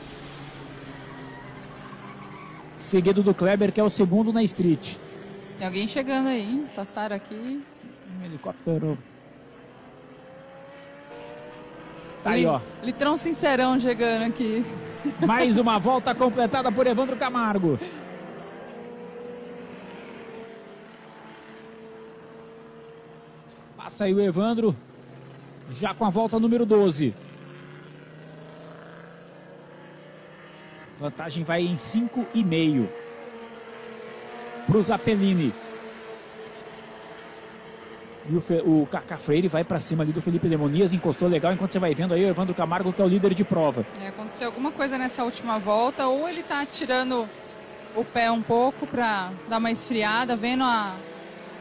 Seguido 2.77 3.23
do 3.23 3.33
Kleber, 3.33 3.71
que 3.71 3.79
é 3.79 3.83
o 3.83 3.89
segundo 3.89 4.33
na 4.33 4.43
Street. 4.43 4.97
Tem 5.57 5.65
alguém 5.65 5.87
chegando 5.87 6.27
aí? 6.27 6.67
Passaram 6.75 7.15
aqui. 7.15 7.63
Um 8.17 8.25
helicóptero. 8.25 8.97
Tá 12.23 12.31
aí, 12.31 12.45
ó. 12.45 12.59
Litrão 12.83 13.17
sincerão 13.17 13.79
chegando 13.79 14.23
aqui. 14.23 14.65
Mais 15.25 15.57
uma 15.57 15.79
volta 15.79 16.13
completada 16.13 16.71
por 16.71 16.85
Evandro 16.85 17.15
Camargo. 17.15 17.79
Passa 23.77 24.05
aí 24.05 24.13
o 24.13 24.21
Evandro, 24.21 24.75
já 25.71 25.93
com 25.93 26.05
a 26.05 26.09
volta 26.09 26.39
número 26.39 26.65
12. 26.65 27.13
Vantagem 30.99 31.43
vai 31.45 31.61
em 31.61 31.75
5,5 31.75 32.87
para 34.67 34.77
o 34.77 34.83
Zapellini. 34.83 35.53
E 38.29 38.35
o, 38.35 38.41
Fe, 38.41 38.61
o 38.63 38.87
Cacá 38.91 39.17
Freire 39.17 39.47
vai 39.47 39.63
para 39.63 39.79
cima 39.79 40.03
ali 40.03 40.11
do 40.11 40.21
Felipe 40.21 40.47
Lemonias, 40.47 40.93
encostou 40.93 41.27
legal, 41.27 41.51
enquanto 41.51 41.71
você 41.71 41.79
vai 41.79 41.95
vendo 41.95 42.13
aí 42.13 42.23
o 42.23 42.29
Evandro 42.29 42.53
Camargo, 42.53 42.93
que 42.93 43.01
é 43.01 43.05
o 43.05 43.07
líder 43.07 43.33
de 43.33 43.43
prova. 43.43 43.85
É, 43.99 44.09
aconteceu 44.09 44.47
alguma 44.47 44.71
coisa 44.71 44.97
nessa 44.99 45.23
última 45.23 45.57
volta, 45.57 46.07
ou 46.07 46.29
ele 46.29 46.41
está 46.41 46.63
tirando 46.63 47.27
o 47.95 48.05
pé 48.05 48.29
um 48.29 48.41
pouco 48.41 48.85
para 48.85 49.31
dar 49.49 49.57
uma 49.57 49.71
esfriada, 49.71 50.35
vendo 50.35 50.63
a, 50.63 50.93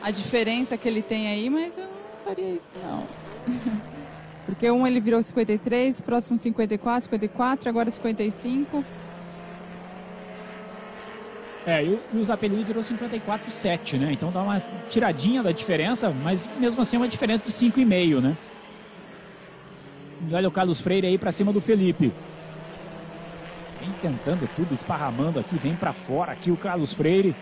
a 0.03 0.11
diferença 0.11 0.77
que 0.77 0.87
ele 0.87 1.01
tem 1.01 1.29
aí, 1.29 1.49
mas 1.49 1.79
eu 1.79 1.85
não 1.85 2.25
faria 2.25 2.51
isso 2.51 2.75
não. 2.85 3.07
Porque 4.45 4.71
um 4.71 4.87
ele 4.87 5.01
virou 5.01 5.23
53, 5.23 6.01
próximo 6.01 6.37
54, 6.37 7.03
54, 7.05 7.69
agora 7.69 7.91
55. 7.91 8.85
É, 11.69 11.85
e 11.85 11.89
o, 11.91 12.01
e 12.15 12.19
o 12.19 12.25
Zapelini 12.25 12.65
virou 12.65 12.83
54,7, 12.83 13.99
né? 13.99 14.11
Então 14.11 14.33
dá 14.33 14.41
uma 14.41 14.63
tiradinha 14.89 15.43
da 15.43 15.53
diferença, 15.53 16.09
mas 16.25 16.49
mesmo 16.57 16.81
assim 16.81 16.97
é 16.97 17.01
uma 17.01 17.09
diferença 17.09 17.45
de 17.45 17.53
5,5, 17.53 18.23
né? 18.23 18.35
E 20.31 20.35
olha 20.35 20.49
o 20.49 20.51
Carlos 20.51 20.81
Freire 20.81 21.07
aí 21.07 21.19
para 21.19 21.31
cima 21.31 21.53
do 21.53 21.61
Felipe. 21.61 22.11
Vem 23.81 23.93
tentando 24.01 24.49
tudo, 24.57 24.75
esparramando 24.75 25.39
aqui, 25.39 25.57
vem 25.57 25.77
para 25.77 25.93
fora 25.93 26.33
aqui 26.33 26.51
o 26.51 26.57
Carlos 26.57 26.95
Freire. 26.95 27.37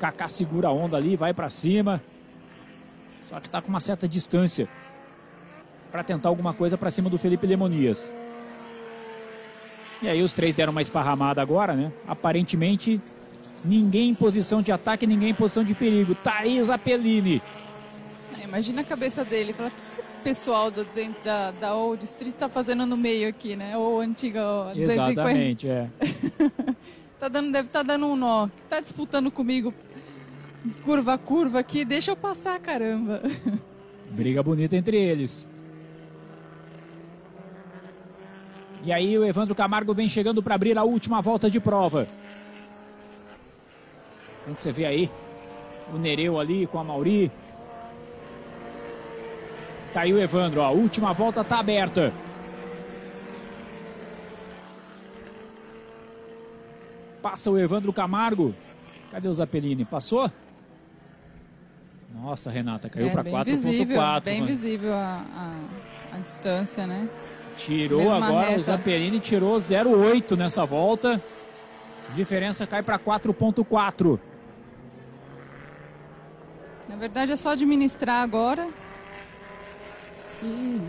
Kaká 0.00 0.28
segura 0.28 0.66
a 0.66 0.72
onda 0.72 0.96
ali, 0.96 1.14
vai 1.14 1.32
para 1.32 1.48
cima. 1.48 2.02
Só 3.22 3.38
que 3.38 3.48
tá 3.48 3.62
com 3.62 3.68
uma 3.68 3.78
certa 3.78 4.08
distância 4.08 4.68
para 5.92 6.02
tentar 6.02 6.28
alguma 6.28 6.52
coisa 6.52 6.76
para 6.76 6.90
cima 6.90 7.08
do 7.08 7.18
Felipe 7.18 7.46
Lemonias. 7.46 8.10
E 10.04 10.08
aí 10.08 10.22
os 10.22 10.34
três 10.34 10.54
deram 10.54 10.70
uma 10.70 10.82
esparramada 10.82 11.40
agora, 11.40 11.74
né? 11.74 11.90
Aparentemente, 12.06 13.00
ninguém 13.64 14.10
em 14.10 14.14
posição 14.14 14.60
de 14.60 14.70
ataque, 14.70 15.06
ninguém 15.06 15.30
em 15.30 15.34
posição 15.34 15.64
de 15.64 15.74
perigo. 15.74 16.14
Thaís 16.14 16.68
Apellini. 16.68 17.40
É, 18.38 18.44
imagina 18.44 18.82
a 18.82 18.84
cabeça 18.84 19.24
dele. 19.24 19.54
Fala, 19.54 19.70
o 19.70 19.72
que 19.72 19.80
esse 19.80 20.02
pessoal 20.22 20.70
do 20.70 20.84
200 20.84 21.18
da, 21.24 21.52
da 21.52 21.74
Old 21.74 22.04
Street 22.04 22.34
tá 22.34 22.50
fazendo 22.50 22.84
no 22.84 22.98
meio 22.98 23.30
aqui, 23.30 23.56
né? 23.56 23.78
Ou 23.78 23.98
antiga 23.98 24.44
ó, 24.44 24.74
250. 24.74 25.10
Exatamente, 25.10 25.68
é. 25.68 25.88
tá 27.18 27.28
dando, 27.28 27.50
deve 27.50 27.68
estar 27.68 27.78
tá 27.78 27.82
dando 27.82 28.06
um 28.06 28.14
nó. 28.14 28.46
Tá 28.68 28.80
disputando 28.80 29.30
comigo 29.30 29.72
curva 30.84 31.14
a 31.14 31.18
curva 31.18 31.60
aqui, 31.60 31.82
deixa 31.82 32.10
eu 32.10 32.16
passar, 32.16 32.58
caramba. 32.60 33.22
Briga 34.10 34.42
bonita 34.42 34.76
entre 34.76 34.98
eles. 34.98 35.48
E 38.84 38.92
aí 38.92 39.16
o 39.18 39.24
Evandro 39.24 39.54
Camargo 39.54 39.94
vem 39.94 40.08
chegando 40.08 40.42
para 40.42 40.54
abrir 40.54 40.76
a 40.76 40.84
última 40.84 41.22
volta 41.22 41.50
de 41.50 41.58
prova. 41.58 42.06
Onde 44.46 44.60
você 44.60 44.70
vê 44.70 44.84
aí 44.84 45.10
o 45.92 45.96
Nereu 45.96 46.38
ali 46.38 46.66
com 46.66 46.78
a 46.78 46.84
Mauri. 46.84 47.32
Tá 49.94 50.02
aí 50.02 50.12
o 50.12 50.20
Evandro, 50.20 50.60
ó. 50.60 50.66
A 50.66 50.70
última 50.70 51.14
volta 51.14 51.42
tá 51.42 51.60
aberta. 51.60 52.12
Passa 57.22 57.50
o 57.50 57.58
Evandro 57.58 57.90
Camargo. 57.90 58.54
Cadê 59.10 59.28
o 59.28 59.34
Zapelini? 59.34 59.86
Passou? 59.86 60.30
Nossa, 62.14 62.50
Renata, 62.50 62.90
caiu 62.90 63.08
é, 63.08 63.10
para 63.10 63.24
4.4. 63.24 64.24
Bem 64.24 64.40
mano. 64.40 64.46
visível 64.46 64.92
a, 64.92 65.24
a, 65.34 66.16
a 66.16 66.18
distância, 66.18 66.86
né? 66.86 67.08
Tirou 67.56 68.00
Mesma 68.00 68.26
agora, 68.26 68.48
reta. 68.48 68.60
o 68.60 68.62
Zamperini 68.62 69.20
tirou 69.20 69.56
0,8 69.56 70.36
nessa 70.36 70.64
volta. 70.64 71.20
Diferença 72.14 72.66
cai 72.66 72.82
para 72.82 72.98
4,4. 72.98 74.18
Na 76.88 76.96
verdade 76.96 77.32
é 77.32 77.36
só 77.36 77.50
administrar 77.50 78.22
agora. 78.22 78.68
E 80.42 80.80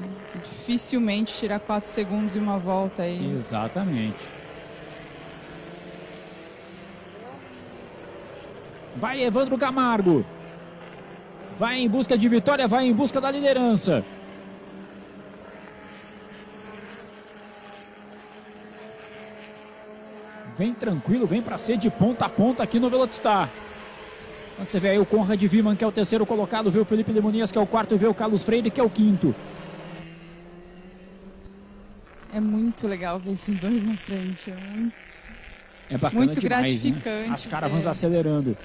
dificilmente 0.43 1.34
tirar 1.34 1.59
4 1.59 1.89
segundos 1.89 2.36
em 2.36 2.39
uma 2.39 2.57
volta 2.57 3.03
aí. 3.03 3.34
Exatamente. 3.36 4.36
Vai 8.95 9.24
Evandro 9.24 9.57
Camargo. 9.57 10.26
Vai 11.57 11.78
em 11.78 11.88
busca 11.88 12.18
de 12.18 12.28
vitória, 12.28 12.68
vai 12.68 12.86
em 12.86 12.93
busca 12.93 13.22
da 13.22 13.32
liderança. 13.32 14.03
Vem 20.58 20.74
tranquilo, 20.74 21.28
vem 21.28 21.41
para 21.41 21.58
ser 21.58 21.78
de 21.78 21.89
ponta 21.89 22.26
a 22.26 22.30
ponta 22.30 22.64
aqui 22.64 22.80
no 22.80 22.89
Velocistar. 22.89 23.49
Quando 24.56 24.70
você 24.70 24.80
vê 24.80 24.89
aí 24.89 24.99
o 24.99 25.06
Conrad 25.06 25.41
Viman, 25.41 25.76
que 25.76 25.84
é 25.84 25.88
o 25.88 25.91
terceiro 25.91 26.26
colocado, 26.26 26.72
vê 26.72 26.80
o 26.80 26.86
Felipe 26.86 27.12
Lemonias, 27.12 27.51
que 27.51 27.58
é 27.58 27.62
o 27.62 27.68
quarto, 27.68 27.97
vê 27.97 28.08
o 28.08 28.14
Carlos 28.14 28.43
Freire, 28.43 28.72
que 28.72 28.80
é 28.80 28.84
o 28.84 28.89
quinto. 28.89 29.36
É 32.34 32.39
muito 32.39 32.88
legal 32.88 33.20
ver 33.20 33.34
esses 33.34 33.60
dois 33.60 33.84
na 33.86 33.95
frente. 33.97 34.49
É 34.51 34.56
muito, 34.56 34.95
é 35.89 35.97
bacana 35.97 36.26
muito 36.26 36.39
demais, 36.39 36.84
né? 36.84 36.89
gratificante. 36.91 37.30
Né? 37.30 37.34
As 37.34 37.47
caravans 37.47 37.86
é. 37.86 37.89
acelerando. 37.89 38.58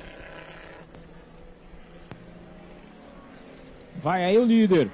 Vai 4.00 4.24
aí 4.24 4.38
o 4.38 4.44
líder. 4.44 4.88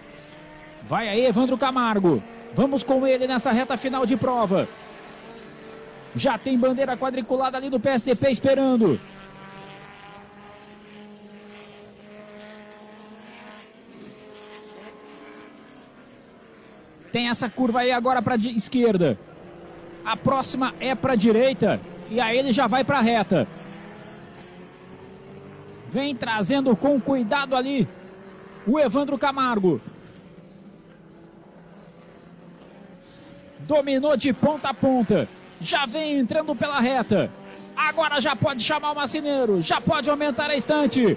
Vai 0.89 1.09
aí 1.09 1.27
Evandro 1.27 1.59
Camargo. 1.59 2.23
Vamos 2.55 2.83
com 2.83 3.07
ele 3.07 3.27
nessa 3.27 3.53
reta 3.53 3.77
final 3.77 4.07
de 4.07 4.17
prova. 4.17 4.67
Já 6.17 6.39
tem 6.39 6.59
bandeira 6.59 6.97
quadriculada 6.97 7.59
ali 7.59 7.69
do 7.69 7.79
PSDP 7.79 8.31
esperando. 8.31 8.99
Tem 17.13 17.29
essa 17.29 17.51
curva 17.51 17.81
aí 17.81 17.93
agora 17.93 18.23
para 18.23 18.37
esquerda. 18.37 19.19
A 20.03 20.17
próxima 20.17 20.75
é 20.81 20.95
para 20.95 21.15
direita. 21.15 21.79
E 22.11 22.19
aí 22.19 22.39
ele 22.39 22.51
já 22.51 22.67
vai 22.67 22.83
para 22.83 23.01
reta. 23.01 23.47
Vem 25.89 26.17
trazendo 26.17 26.75
com 26.75 26.99
cuidado 26.99 27.55
ali 27.55 27.87
o 28.67 28.81
Evandro 28.81 29.19
Camargo. 29.19 29.83
Dominou 33.61 34.17
de 34.17 34.33
ponta 34.33 34.71
a 34.71 34.75
ponta 34.75 35.29
já 35.61 35.87
vem 35.87 36.19
entrando 36.19 36.55
pela 36.55 36.81
reta. 36.81 37.31
Agora 37.77 38.21
já 38.21 38.35
pode 38.35 38.63
chamar 38.63 38.93
o 38.93 38.95
Macineiro, 38.95 39.61
já 39.61 39.81
pode 39.81 40.09
aumentar 40.09 40.51
a 40.51 40.57
estante. 40.57 41.17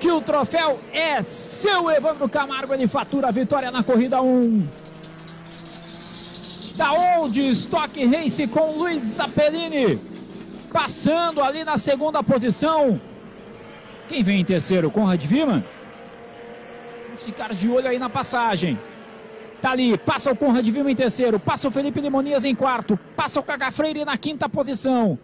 Que 0.00 0.10
o 0.10 0.20
troféu 0.20 0.80
é 0.92 1.20
seu, 1.22 1.90
Evandro 1.90 2.28
Camargo. 2.28 2.72
Ele 2.72 2.88
fatura 2.88 3.28
a 3.28 3.30
vitória 3.30 3.70
na 3.70 3.82
corrida 3.82 4.20
1. 4.20 4.66
Da 6.74 6.92
Old 6.92 7.50
Stock 7.50 8.06
Race 8.06 8.46
com 8.46 8.78
Luiz 8.78 9.02
Zappellini. 9.02 10.00
Passando 10.72 11.42
ali 11.42 11.64
na 11.64 11.76
segunda 11.76 12.22
posição. 12.22 13.00
Quem 14.08 14.24
vem 14.24 14.40
em 14.40 14.44
terceiro? 14.44 14.90
Conrad 14.90 15.22
Viman? 15.22 15.62
Vamos 17.06 17.22
ficar 17.22 17.52
de 17.52 17.68
olho 17.68 17.88
aí 17.88 17.98
na 17.98 18.08
passagem. 18.08 18.78
Tá 19.60 19.72
ali, 19.72 19.98
passa 19.98 20.32
o 20.32 20.36
Conrad 20.36 20.66
Vilma 20.66 20.90
em 20.90 20.96
terceiro, 20.96 21.38
passa 21.38 21.68
o 21.68 21.70
Felipe 21.70 22.00
Limonias 22.00 22.44
em 22.44 22.54
quarto, 22.54 22.98
passa 23.14 23.40
o 23.40 23.42
Caga 23.42 23.70
Freire 23.70 24.04
na 24.04 24.16
quinta 24.16 24.48
posição. 24.48 25.18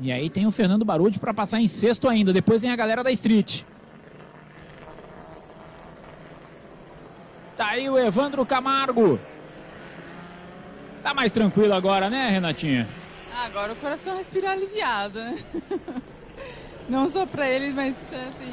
E 0.00 0.10
aí 0.10 0.30
tem 0.30 0.46
o 0.46 0.50
Fernando 0.50 0.84
Barudi 0.84 1.18
para 1.18 1.34
passar 1.34 1.60
em 1.60 1.66
sexto 1.66 2.08
ainda, 2.08 2.32
depois 2.32 2.62
vem 2.62 2.70
a 2.70 2.76
galera 2.76 3.04
da 3.04 3.10
Street. 3.10 3.62
Tá 7.56 7.68
aí 7.68 7.88
o 7.88 7.98
Evandro 7.98 8.44
Camargo. 8.44 9.18
Tá 11.02 11.14
mais 11.14 11.32
tranquilo 11.32 11.72
agora, 11.72 12.10
né, 12.10 12.28
Renatinha? 12.30 12.86
Ah, 13.34 13.46
agora 13.46 13.72
o 13.72 13.76
coração 13.76 14.16
respira 14.16 14.50
aliviado, 14.50 15.18
né? 15.18 15.38
Não 16.88 17.08
só 17.08 17.26
para 17.26 17.48
ele, 17.48 17.72
mas 17.72 17.96
assim, 18.12 18.52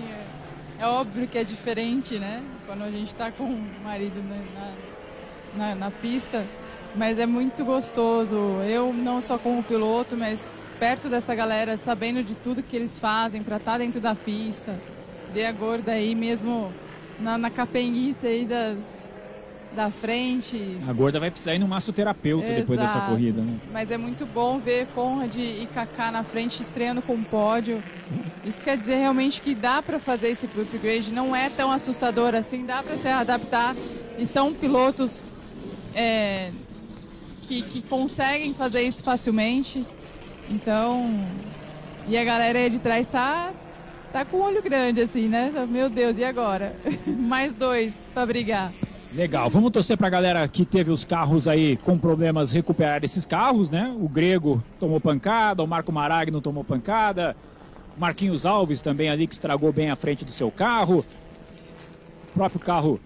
é, 0.79 0.85
óbvio 0.85 1.27
que 1.27 1.37
é 1.37 1.43
diferente, 1.43 2.17
né? 2.19 2.43
quando 2.65 2.83
a 2.83 2.91
gente 2.91 3.07
está 3.07 3.31
com 3.31 3.43
o 3.43 3.83
marido 3.83 4.21
na, 4.23 4.73
na, 5.55 5.75
na, 5.75 5.91
pista, 5.91 6.45
mas 6.95 7.19
é 7.19 7.25
muito 7.25 7.63
gostoso. 7.63 8.35
Eu, 8.67 8.93
não 8.93 9.21
só 9.21 9.37
como 9.37 9.61
piloto, 9.63 10.15
mas 10.17 10.49
perto 10.79 11.09
dessa 11.09 11.35
galera, 11.35 11.77
sabendo 11.77 12.23
de 12.23 12.35
tudo 12.35 12.63
que 12.63 12.75
eles 12.75 12.97
fazem 12.97 13.43
para 13.43 13.57
estar 13.57 13.73
tá 13.73 13.77
dentro 13.77 13.99
da 14.01 14.15
pista, 14.15 14.73
ver 15.33 15.45
a 15.45 15.51
gorda 15.51 15.91
aí 15.91 16.15
mesmo 16.15 16.73
na, 17.19 17.37
na 17.37 17.49
capenguice 17.49 18.25
aí 18.25 18.45
das, 18.45 19.02
da 19.75 19.89
frente. 19.89 20.77
A 20.87 20.93
gorda 20.93 21.19
vai 21.19 21.29
precisar 21.29 21.55
ir 21.55 21.59
no 21.59 21.67
massoterapeuta 21.67 22.47
depois 22.47 22.79
dessa 22.79 22.93
Exato. 22.97 23.11
corrida, 23.11 23.41
né? 23.41 23.57
Mas 23.71 23.91
é 23.91 23.97
muito 23.97 24.25
bom 24.25 24.59
ver 24.59 24.87
Conrad 24.87 25.35
e 25.35 25.67
Kaká 25.73 26.11
na 26.11 26.23
frente 26.23 26.61
estreando 26.61 27.01
com 27.01 27.13
um 27.13 27.23
pódio. 27.23 27.83
Isso 28.45 28.61
quer 28.61 28.77
dizer 28.77 28.95
realmente 28.95 29.41
que 29.41 29.55
dá 29.55 29.81
para 29.81 29.99
fazer 29.99 30.29
esse 30.29 30.45
upgrade, 30.45 31.13
não 31.13 31.35
é 31.35 31.49
tão 31.49 31.71
assustador 31.71 32.35
assim, 32.35 32.65
dá 32.65 32.83
para 32.83 32.97
se 32.97 33.07
adaptar. 33.07 33.75
E 34.17 34.27
são 34.27 34.53
pilotos 34.53 35.25
é, 35.95 36.51
que, 37.47 37.61
que 37.61 37.81
conseguem 37.81 38.53
fazer 38.53 38.81
isso 38.81 39.03
facilmente. 39.03 39.85
Então, 40.49 41.25
e 42.07 42.17
a 42.17 42.23
galera 42.23 42.59
aí 42.59 42.69
de 42.69 42.79
trás 42.79 43.07
tá, 43.07 43.53
tá 44.11 44.25
com 44.25 44.37
o 44.37 44.43
olho 44.43 44.61
grande 44.61 45.01
assim, 45.01 45.27
né? 45.27 45.51
Meu 45.69 45.89
Deus, 45.89 46.17
e 46.17 46.23
agora? 46.23 46.75
Mais 47.07 47.53
dois 47.53 47.93
para 48.13 48.25
brigar. 48.25 48.71
Legal, 49.15 49.47
vamos 49.47 49.69
torcer 49.69 49.95
pra 49.95 50.09
galera 50.09 50.47
que 50.47 50.65
teve 50.65 50.89
os 50.89 51.05
carros 51.05 51.47
aí 51.47 51.77
com 51.77 51.99
problemas 51.99 52.51
recuperar 52.51 53.03
esses 53.03 53.27
carros, 53.27 53.69
né? 53.69 53.95
O 53.99 54.09
Grego 54.09 54.63
tomou 54.79 54.99
pancada, 54.99 55.61
o 55.61 55.67
Marco 55.67 55.91
Maragno 55.91 56.41
tomou 56.41 56.63
pancada, 56.63 57.35
Marquinhos 57.95 58.43
Alves 58.43 58.81
também 58.81 59.11
ali 59.11 59.27
que 59.27 59.33
estragou 59.35 59.71
bem 59.71 59.91
a 59.91 59.95
frente 59.95 60.25
do 60.25 60.31
seu 60.31 60.49
carro, 60.49 61.05
o 62.31 62.33
próprio 62.33 62.59
carro 62.59 62.99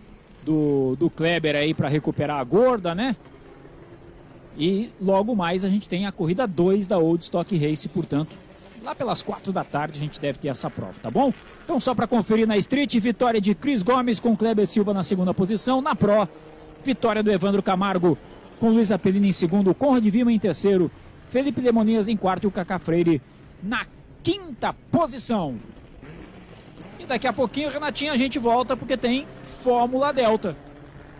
do, 0.45 0.95
do 0.95 1.09
Kleber 1.09 1.57
aí 1.57 1.73
para 1.73 1.89
recuperar 1.89 2.39
a 2.39 2.43
gorda, 2.45 2.95
né? 2.95 3.13
E 4.57 4.89
logo 5.01 5.35
mais 5.35 5.65
a 5.65 5.69
gente 5.69 5.89
tem 5.89 6.05
a 6.05 6.11
corrida 6.13 6.47
2 6.47 6.87
da 6.87 6.97
Old 6.97 7.21
Stock 7.21 7.57
Race, 7.57 7.89
portanto, 7.89 8.33
lá 8.87 8.95
pelas 8.95 9.21
4 9.21 9.51
da 9.51 9.65
tarde 9.65 9.97
a 9.97 9.99
gente 9.99 10.17
deve 10.17 10.39
ter 10.39 10.47
essa 10.47 10.69
prova, 10.69 10.93
tá 11.01 11.11
bom? 11.11 11.33
Então 11.65 11.77
só 11.77 11.93
para 11.93 12.07
conferir 12.07 12.47
na 12.47 12.55
Street, 12.55 12.95
vitória 12.99 13.41
de 13.41 13.53
Cris 13.53 13.83
Gomes 13.83 14.17
com 14.17 14.35
Kleber 14.35 14.65
Silva 14.65 14.93
na 14.93 15.03
segunda 15.03 15.33
posição, 15.33 15.81
na 15.81 15.93
Pro, 15.93 16.27
vitória 16.81 17.21
do 17.21 17.29
Evandro 17.29 17.61
Camargo 17.61 18.17
com 18.61 18.69
Luiz 18.69 18.89
Apelini 18.89 19.27
em 19.27 19.33
segundo, 19.33 19.75
Conrad 19.75 20.05
Vima 20.05 20.31
em 20.31 20.39
terceiro, 20.39 20.89
Felipe 21.27 21.59
Lemonias 21.59 22.07
em 22.07 22.15
quarto 22.15 22.45
e 22.45 22.47
o 22.47 22.51
Cacá 22.51 22.79
Freire 22.79 23.21
na 23.61 23.85
quinta 24.23 24.73
posição. 24.89 25.57
E 26.97 27.05
daqui 27.05 27.27
a 27.27 27.33
pouquinho, 27.33 27.69
Renatinha, 27.69 28.13
a 28.13 28.17
gente 28.17 28.39
volta 28.39 28.77
porque 28.77 28.95
tem 28.95 29.27
Fórmula 29.43 30.13
Delta 30.13 30.55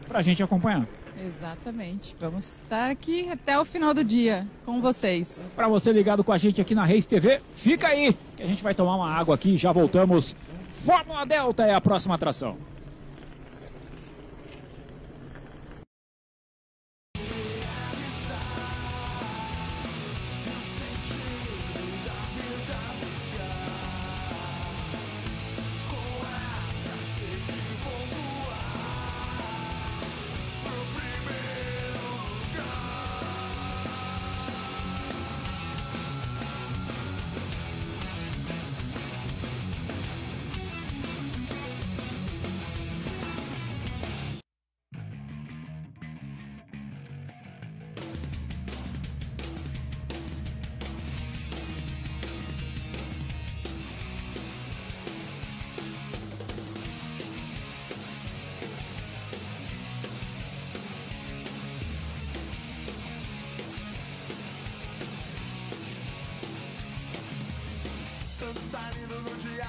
pra 0.07 0.21
gente 0.21 0.41
acompanhar. 0.41 0.87
Exatamente. 1.25 2.15
Vamos 2.19 2.45
estar 2.45 2.89
aqui 2.89 3.29
até 3.29 3.59
o 3.59 3.65
final 3.65 3.93
do 3.93 4.03
dia 4.03 4.47
com 4.65 4.81
vocês. 4.81 5.53
Para 5.55 5.67
você 5.67 5.91
ligado 5.91 6.23
com 6.23 6.31
a 6.31 6.37
gente 6.37 6.61
aqui 6.61 6.75
na 6.75 6.85
Reis 6.85 7.05
TV, 7.05 7.41
fica 7.55 7.87
aí 7.87 8.15
que 8.35 8.43
a 8.43 8.47
gente 8.47 8.63
vai 8.63 8.75
tomar 8.75 8.95
uma 8.95 9.09
água 9.09 9.35
aqui 9.35 9.55
e 9.55 9.57
já 9.57 9.71
voltamos. 9.71 10.35
Fórmula 10.85 11.25
Delta 11.25 11.65
é 11.65 11.73
a 11.73 11.81
próxima 11.81 12.15
atração. 12.15 12.57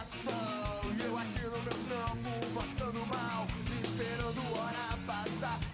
Sol 0.09 0.93
E 0.93 1.05
eu 1.05 1.19
aqui 1.19 1.43
no 1.43 1.63
meu 1.63 1.79
trampo 1.89 2.31
passando 2.55 3.07
mal 3.07 3.47
Esperando 3.83 4.41
hora 4.59 4.99
passar 5.07 5.68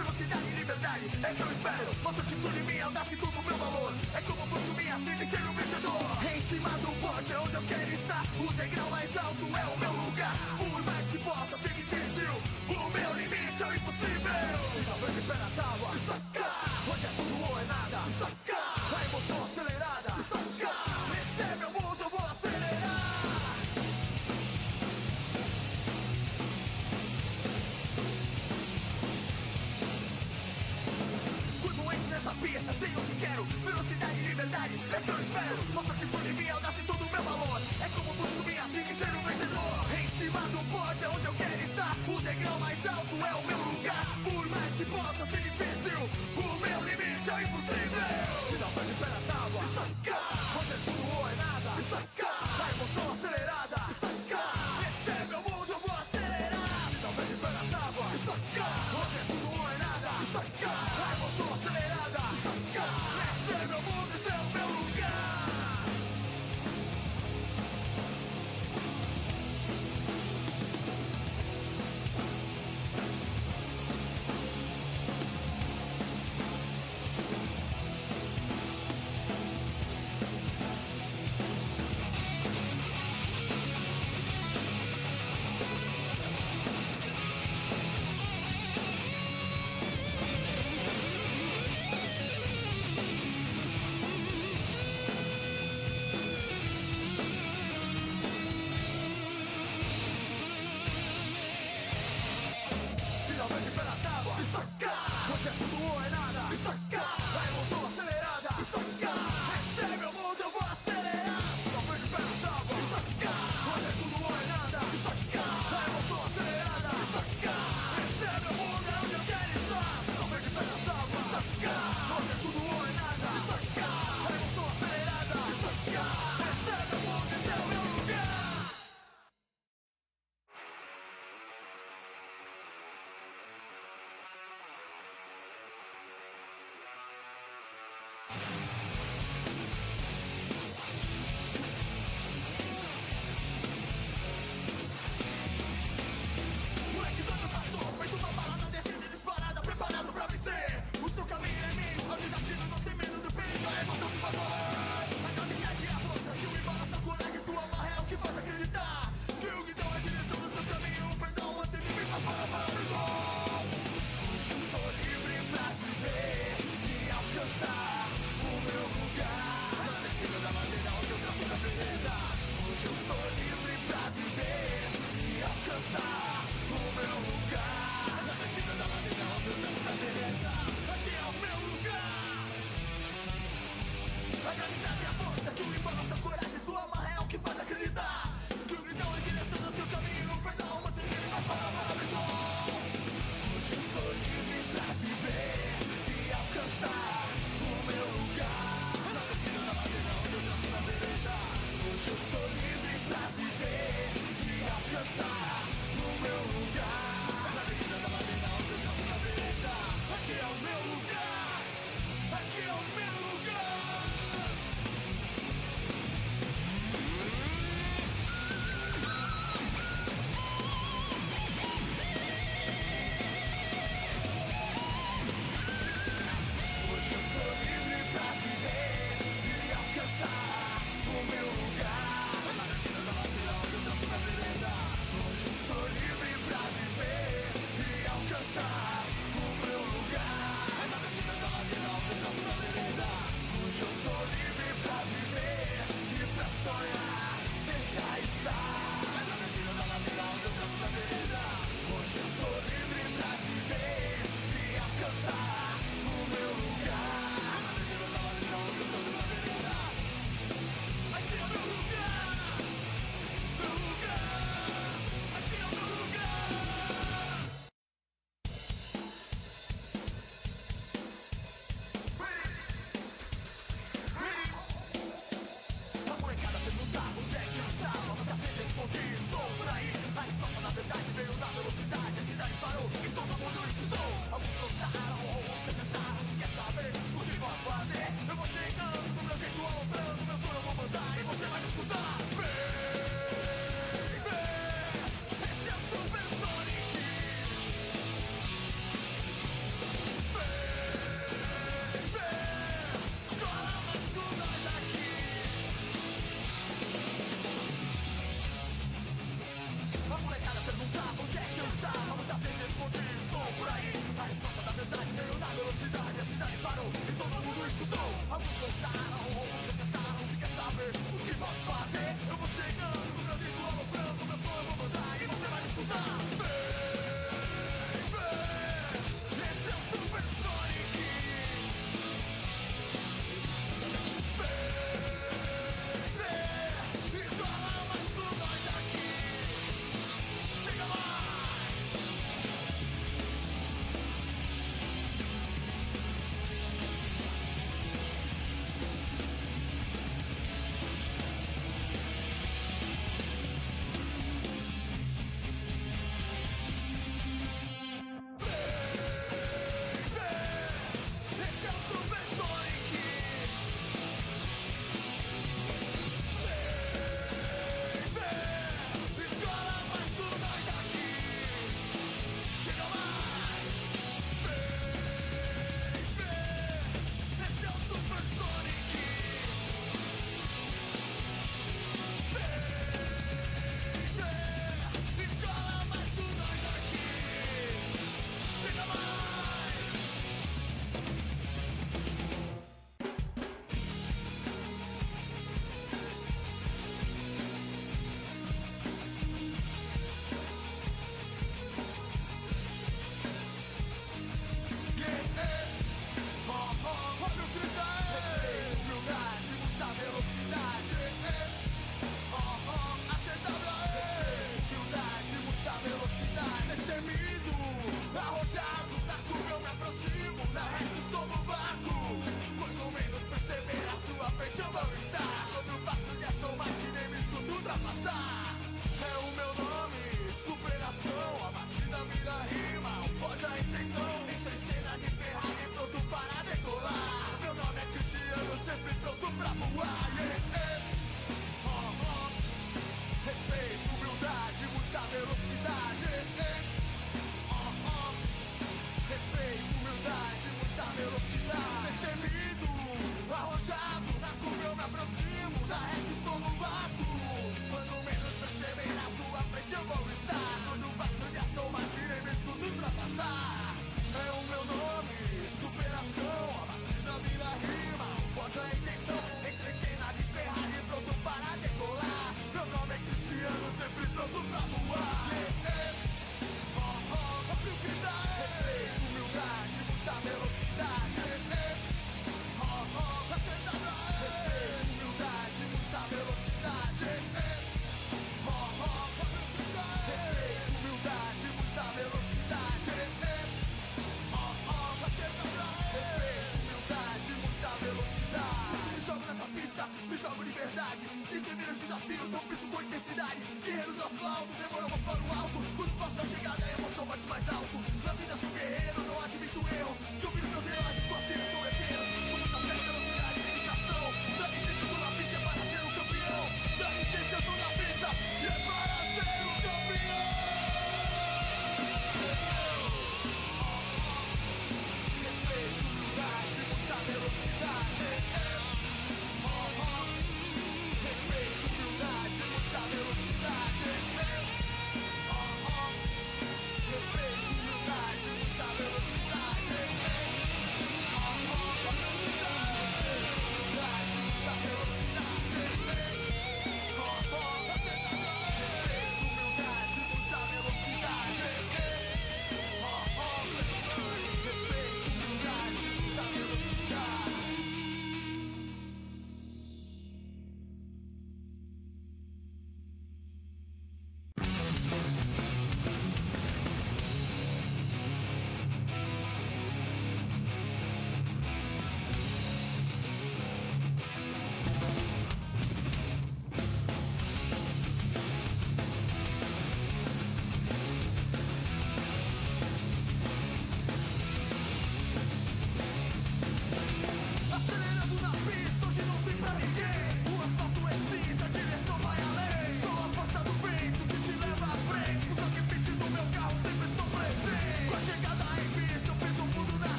quero. 0.00 0.10
Velocidade 0.10 1.04
e 1.04 1.49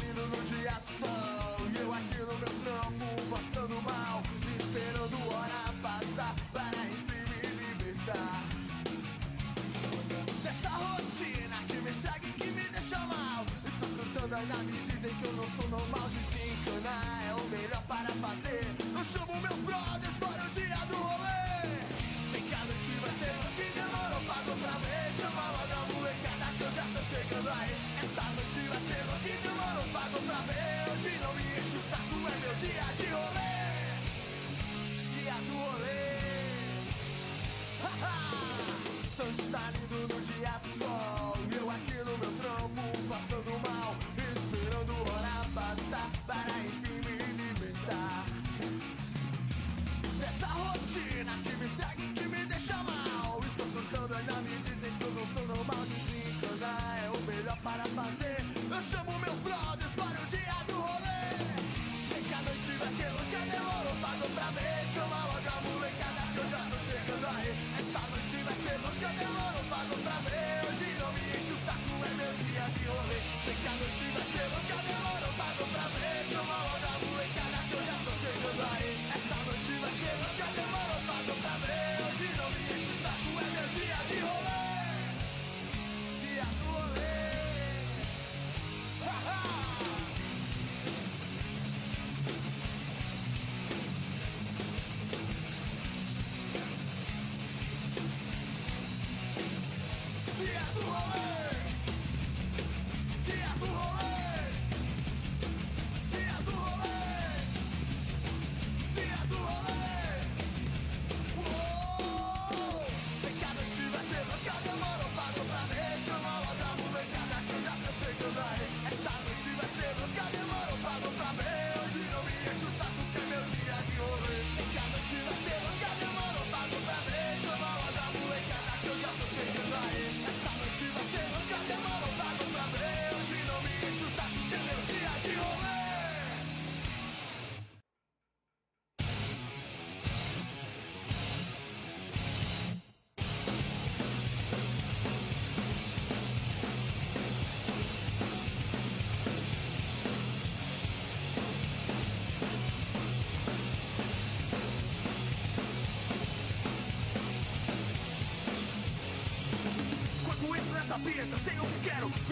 Dia 0.00 0.14
do 0.14 0.24
rolê! 0.24 0.61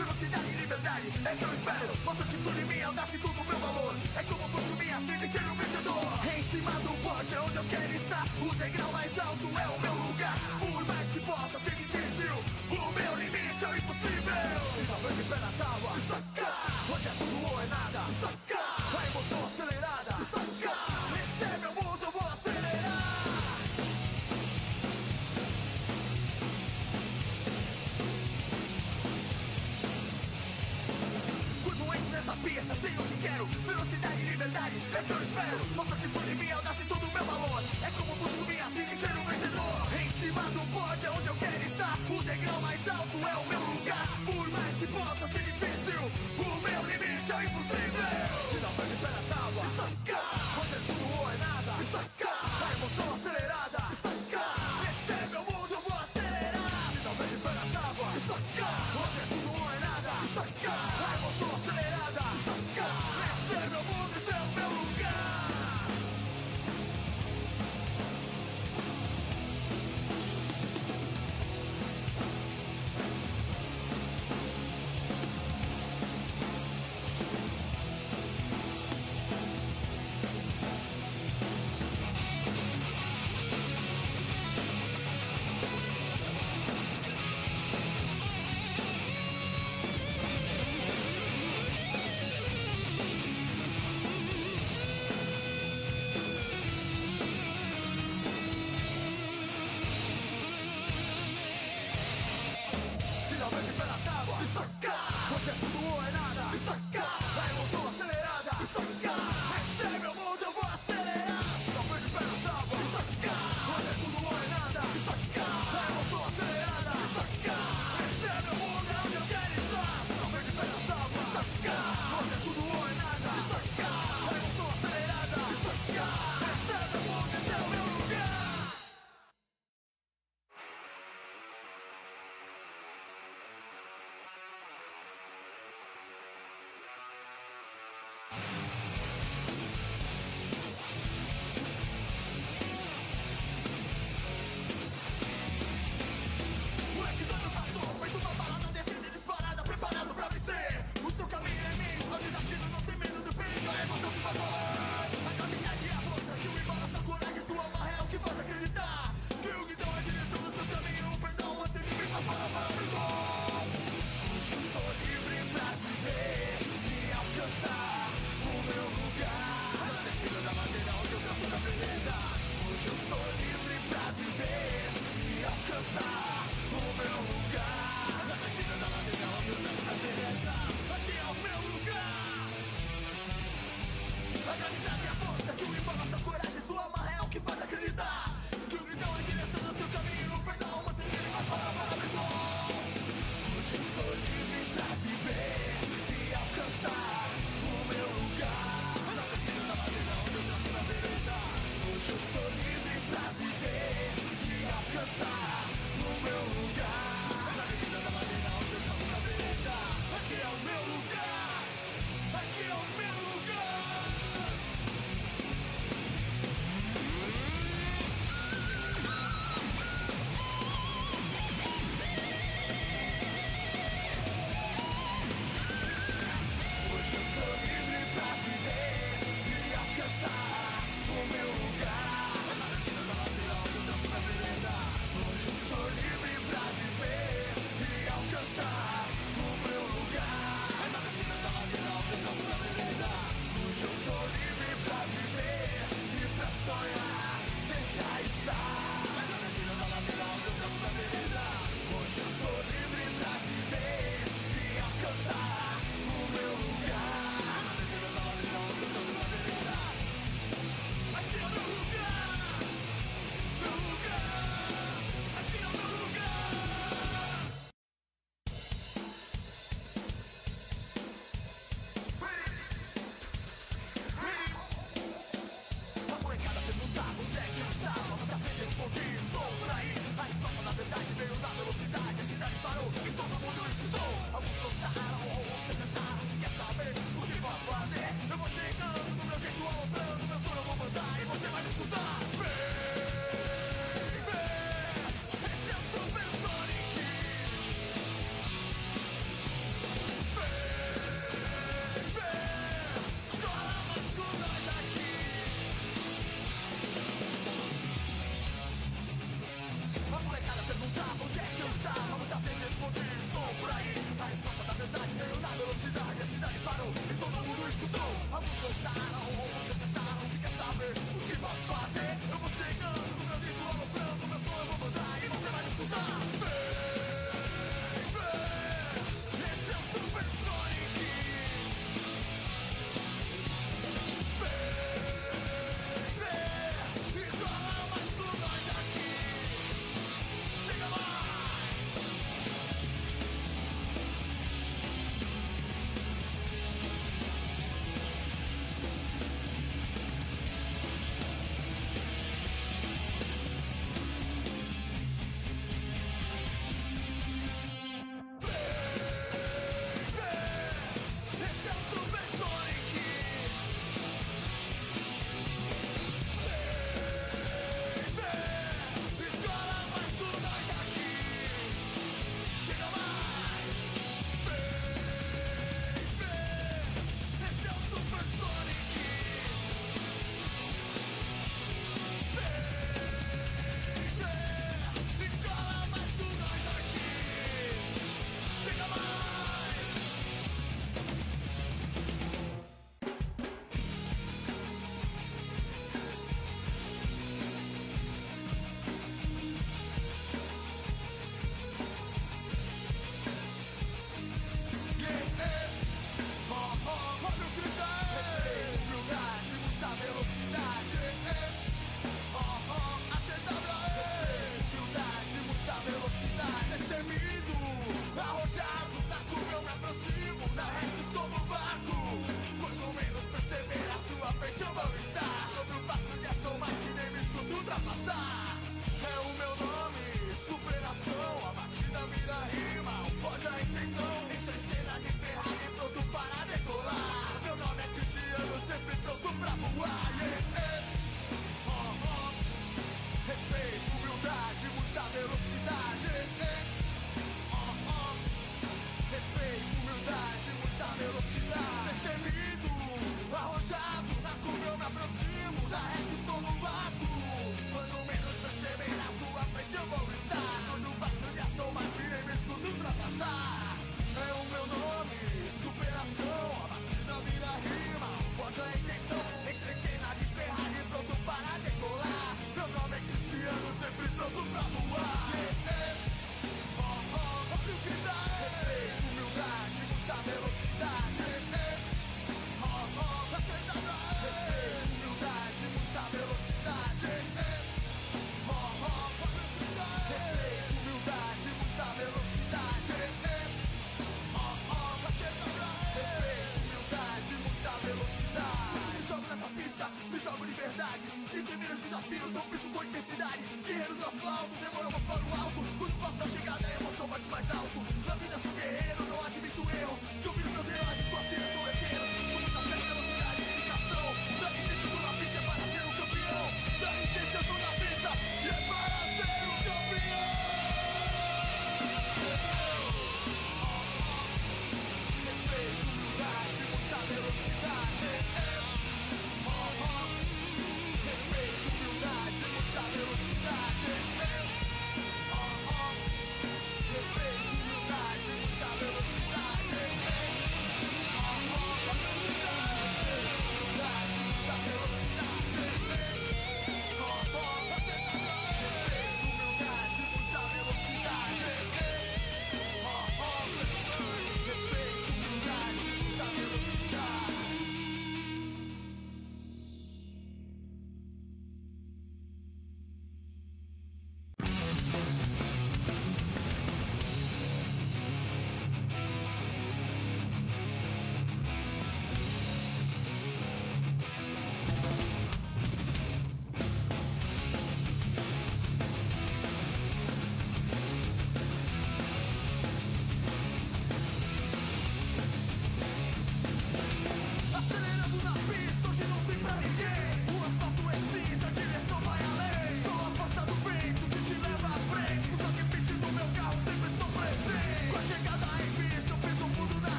Velocidade 0.00 0.46
e 0.48 0.56
liberdade 0.56 1.12
é 1.26 1.49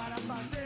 para 0.00 0.16
fazer. 0.20 0.59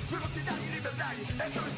Que 0.00 0.06
quero 0.06 0.20
Velocidade 0.20 0.60
e 0.64 1.69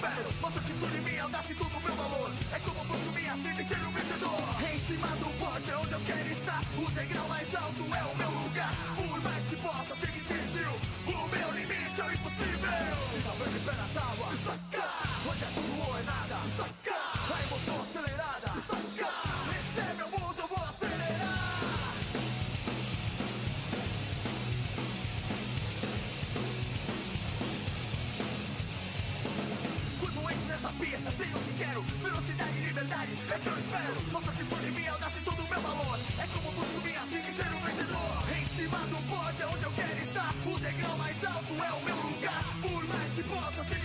mais 43.50 43.81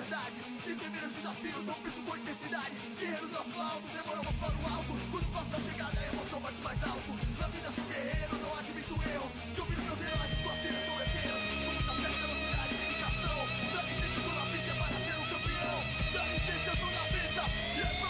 verdade. 0.00 0.38
Sempre 0.64 0.86
os 0.86 1.12
desafios, 1.12 1.64
não 1.66 1.74
piso 1.74 2.02
com 2.02 2.16
intensidade. 2.16 2.72
Guerreiro 2.98 3.28
do 3.28 3.38
asfalto, 3.38 3.86
demoramos 3.88 4.36
para 4.36 4.54
o 4.54 4.66
alto. 4.74 4.92
Quando 5.10 5.32
passa 5.32 5.56
a 5.56 5.60
chegada, 5.60 6.00
a 6.00 6.06
emoção 6.12 6.40
bate 6.40 6.60
mais 6.62 6.82
alto. 6.84 7.10
Na 7.38 7.48
vida 7.48 7.68
sou 7.72 7.84
guerreiro, 7.84 8.34
não 8.38 8.58
admito 8.58 8.94
erros. 8.94 9.32
De 9.54 9.60
ouvir 9.60 9.78
os 9.78 9.84
meus 9.84 10.00
heróis, 10.00 10.30
suas 10.42 10.58
cenas 10.62 10.84
são 10.86 10.94
eternas 11.02 11.42
Com 11.48 11.72
muita 11.74 11.94
fé, 11.98 12.08
velocidade 12.22 12.74
e 12.74 12.78
dedicação. 12.78 13.38
Dá 13.74 13.82
licença, 13.82 14.16
eu 14.18 14.22
tô 14.22 14.32
na 14.38 14.46
pista, 14.52 14.70
é 14.70 14.76
para 14.78 14.98
ser 15.02 15.16
um 15.18 15.26
campeão. 15.34 15.78
Dá 16.14 16.22
licença, 16.26 16.68
eu 16.70 16.76
tô 16.78 16.88
na 16.98 17.04
pista, 17.14 17.42
e 17.74 17.80
é 17.80 17.90
para 18.00 18.07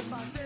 fazer. 0.00 0.39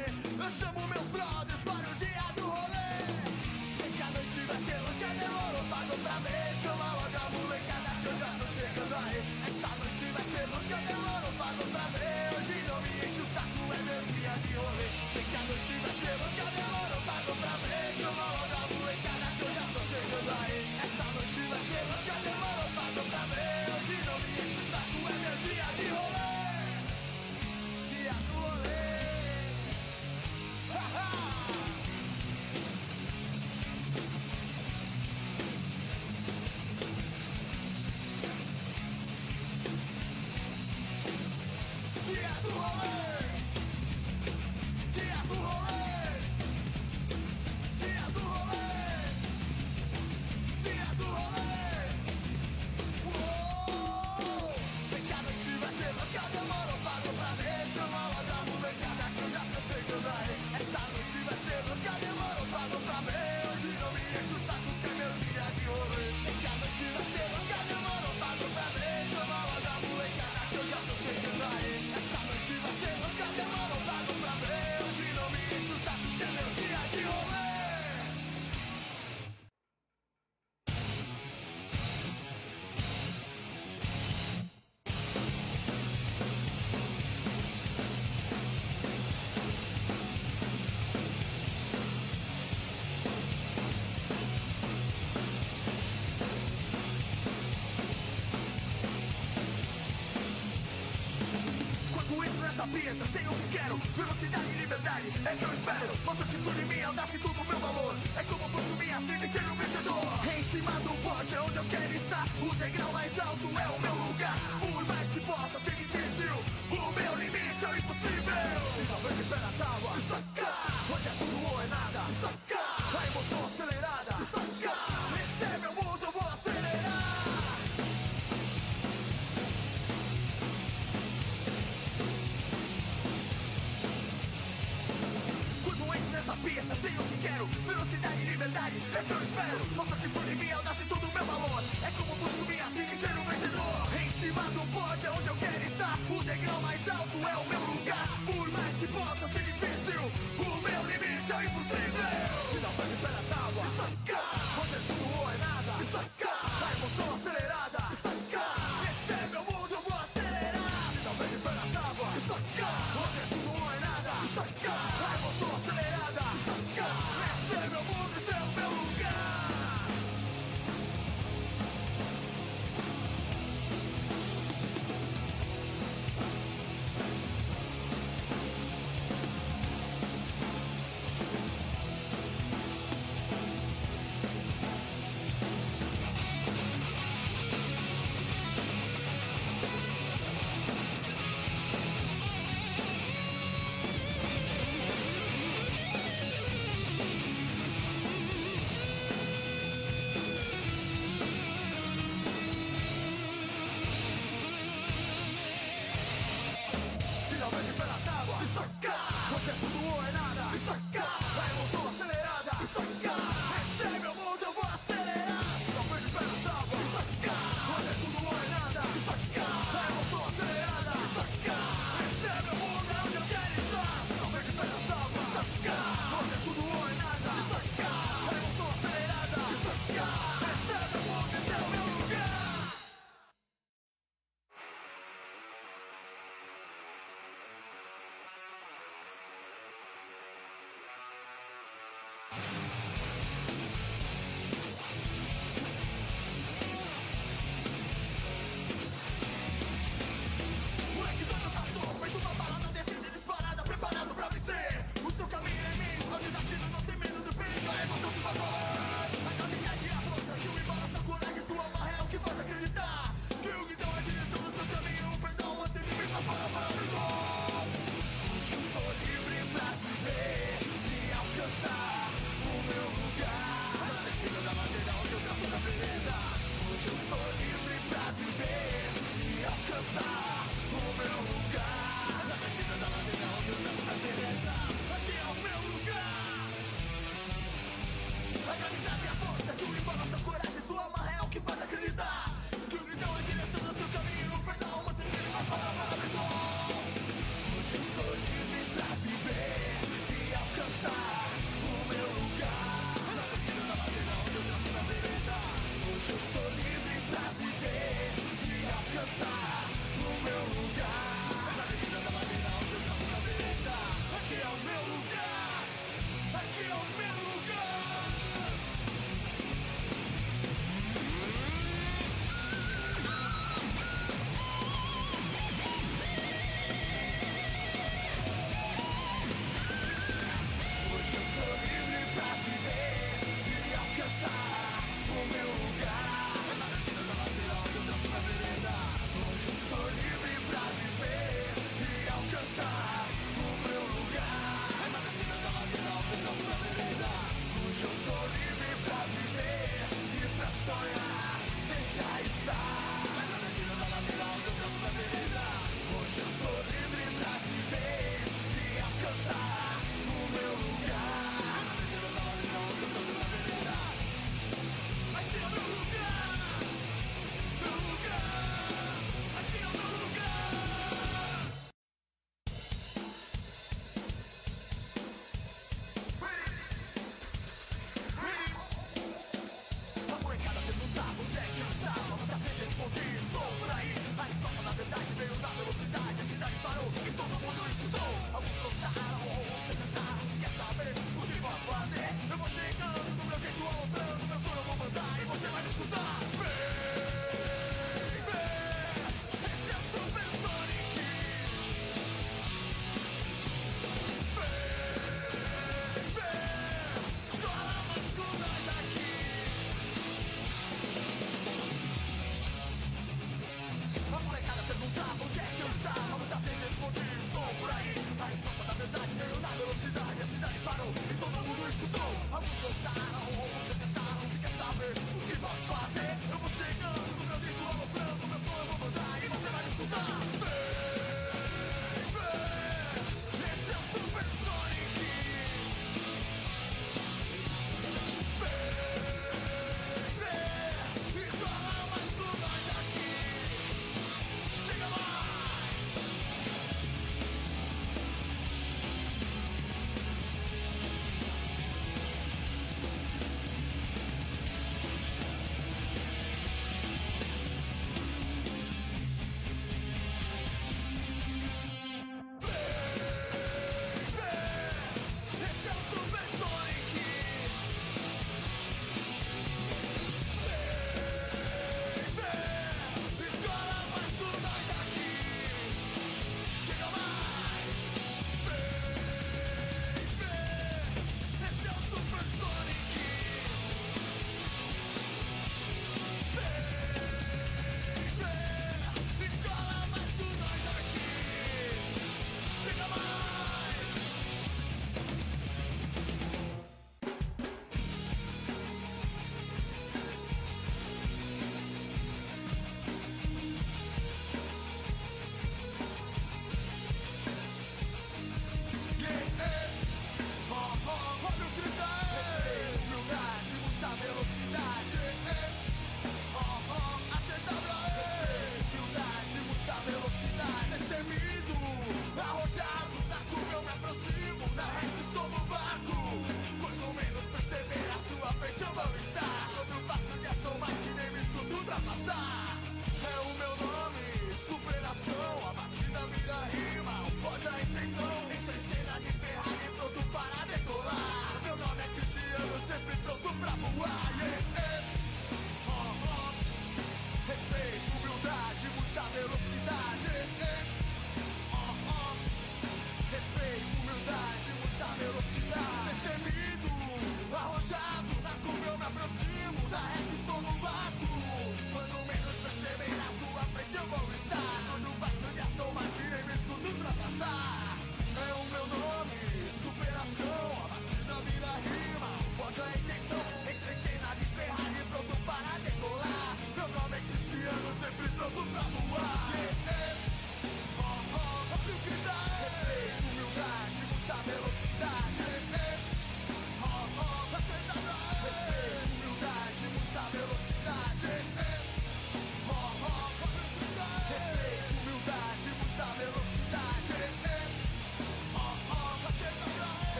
Que 104.06 104.28
quero 104.28 104.43
Velocidade 104.43 105.09
e 105.09 105.53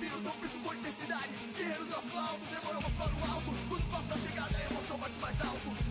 Desafios 0.00 0.22
são 0.22 0.32
piso 0.32 0.58
com 0.60 0.74
intensidade. 0.74 1.28
Guerreiro 1.56 1.84
do 1.84 1.96
asfalto, 1.96 2.40
demoramos 2.50 2.92
para 2.94 3.14
o 3.14 3.32
alto. 3.32 3.54
Quando 3.68 3.90
passa 3.90 4.14
a 4.14 4.18
chegada 4.18 4.56
a 4.56 4.72
emoção 4.72 4.98
bate 4.98 5.18
mais 5.20 5.40
alto. 5.40 5.83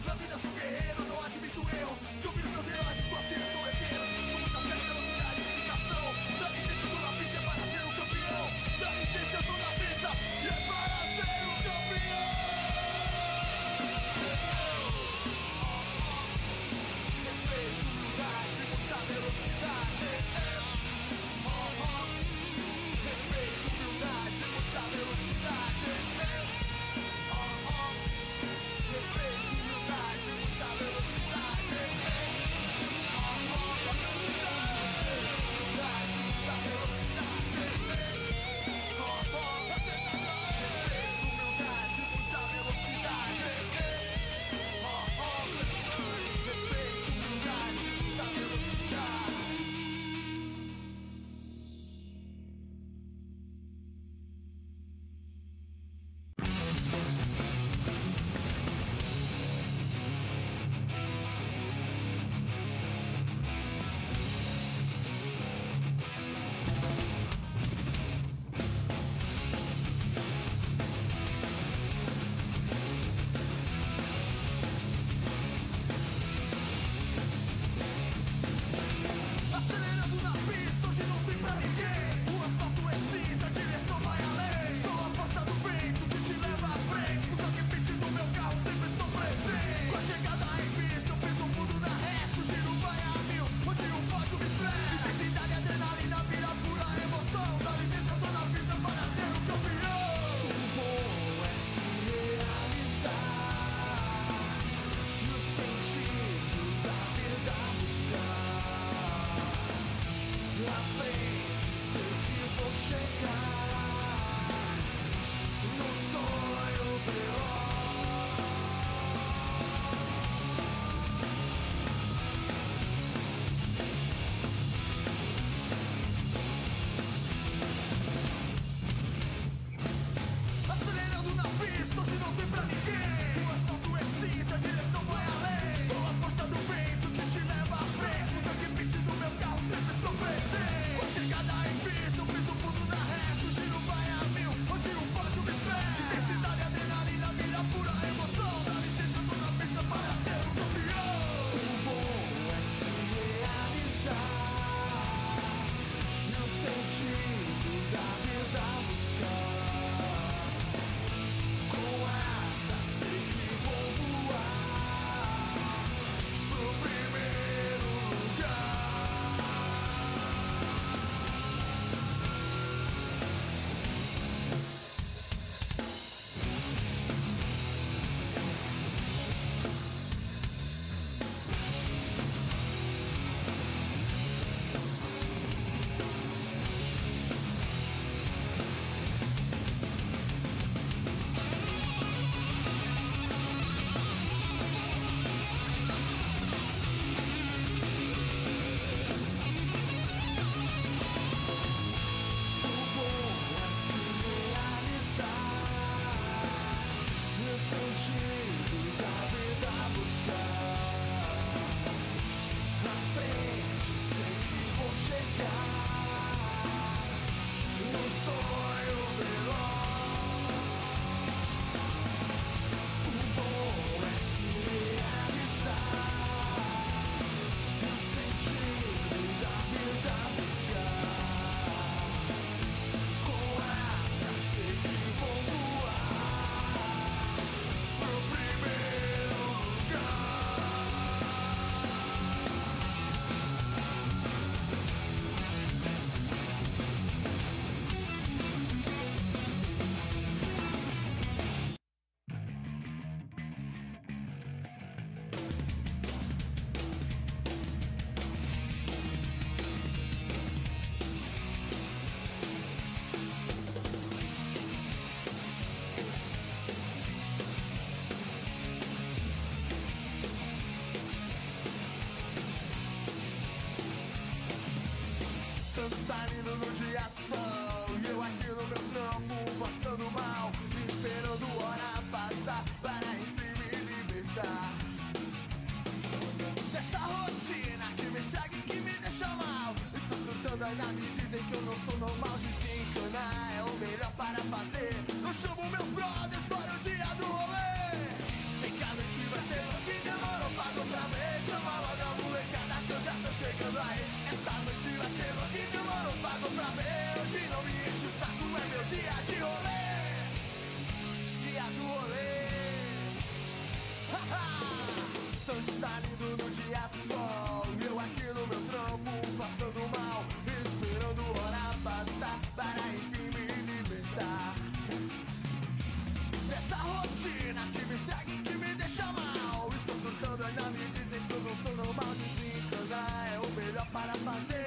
fazer. 334.23 334.62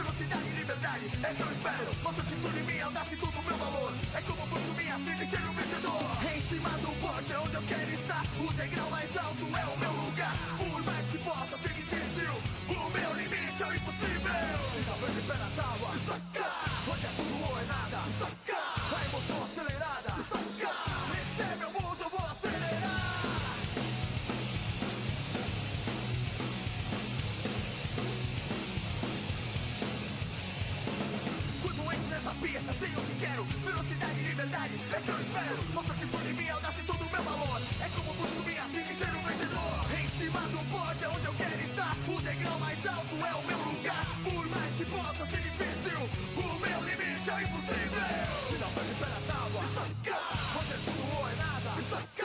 Velocidade 0.00 0.48
e 0.48 0.52
liberdade 0.54 1.04
é 1.22 1.34
que 1.34 1.42
eu 1.42 1.52
espero. 1.52 1.90
Nossa 2.02 2.22
atitude, 2.22 2.62
minha 2.62 2.86
audácia 2.86 3.14
e 3.14 3.18
todo 3.18 3.38
o 3.38 3.42
meu 3.42 3.56
valor. 3.58 3.92
É 4.14 4.22
como 4.22 4.46
busco 4.46 4.72
minha 4.72 4.96
sede 4.96 5.24
e 5.24 5.26
ser 5.26 5.42
um 5.46 5.52
vencedor. 5.52 6.00
Em 6.34 6.40
cima 6.40 6.70
do 6.70 6.88
pote 7.02 7.32
é 7.34 7.38
onde 7.38 7.54
eu 7.54 7.62
quero 7.68 7.90
estar. 7.90 8.22
O 8.40 8.50
degrau 8.54 8.90
mais 8.90 9.14
alto 9.18 9.44
é 9.44 9.64
o 9.66 9.78
meu 9.78 9.92
lugar. 9.92 10.34
Por 10.56 10.82
mais 10.84 11.06
que 11.06 11.18
possa 11.18 11.58
ser 11.58 11.74
difícil 11.74 12.32
O 12.68 12.90
meu 12.90 13.14
limite 13.14 13.62
é 13.62 13.66
o 13.66 13.74
impossível. 13.74 14.68
Se 14.72 14.84
talvez 14.84 15.16
espera 15.18 15.44
a 15.44 15.50
tábua, 15.50 15.98
sacar 15.98 16.64
Hoje 16.88 17.06
é 17.06 17.10
tudo 17.16 17.50
ou 17.50 17.60
é 17.60 17.64
nada, 17.64 17.98
sacar 18.18 18.39
quero 33.20 33.44
Velocidade, 33.44 34.22
liberdade, 34.22 34.80
é 34.96 35.00
que 35.00 35.08
eu 35.10 35.20
espero. 35.20 35.74
Nossa 35.74 35.92
atitude, 35.92 36.32
minha 36.32 36.54
audácia 36.54 36.80
e 36.80 36.84
todo 36.84 37.02
o 37.04 37.10
meu 37.10 37.22
valor. 37.22 37.60
É 37.80 37.88
como 37.94 38.14
busco 38.14 38.40
minha 38.48 38.64
cima 38.64 38.90
e 38.90 38.94
ser 38.94 39.12
um 39.14 39.22
vencedor. 39.22 39.76
Em 40.00 40.08
cima 40.08 40.40
do 40.48 40.60
pódio 40.72 41.04
é 41.04 41.08
onde 41.08 41.26
eu 41.26 41.34
quero 41.34 41.60
estar. 41.68 41.96
O 42.08 42.20
degrau 42.22 42.58
mais 42.58 42.86
alto 42.86 43.14
é 43.14 43.34
o 43.34 43.42
meu 43.44 43.58
lugar. 43.58 44.06
Por 44.24 44.46
mais 44.48 44.72
que 44.74 44.84
possa 44.86 45.26
ser 45.26 45.42
difícil 45.42 46.00
O 46.36 46.58
meu 46.64 46.80
limite 46.88 47.30
é 47.30 47.42
impossível. 47.42 48.10
Se 48.48 48.54
não 48.56 48.70
vai 48.70 48.84
me 48.84 48.94
pela 48.94 49.20
tábua, 49.28 49.64
estancar 49.68 50.56
Hoje 50.56 50.72
é 50.72 50.78
tudo 50.84 51.20
ou 51.20 51.28
é 51.28 51.34
nada, 51.36 51.80
estancar 51.80 52.19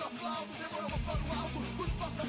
do 0.00 0.06
asfalto, 0.06 0.48
demoramos 0.58 1.00
para 1.02 1.14
o 1.14 1.32
alto. 1.38 2.19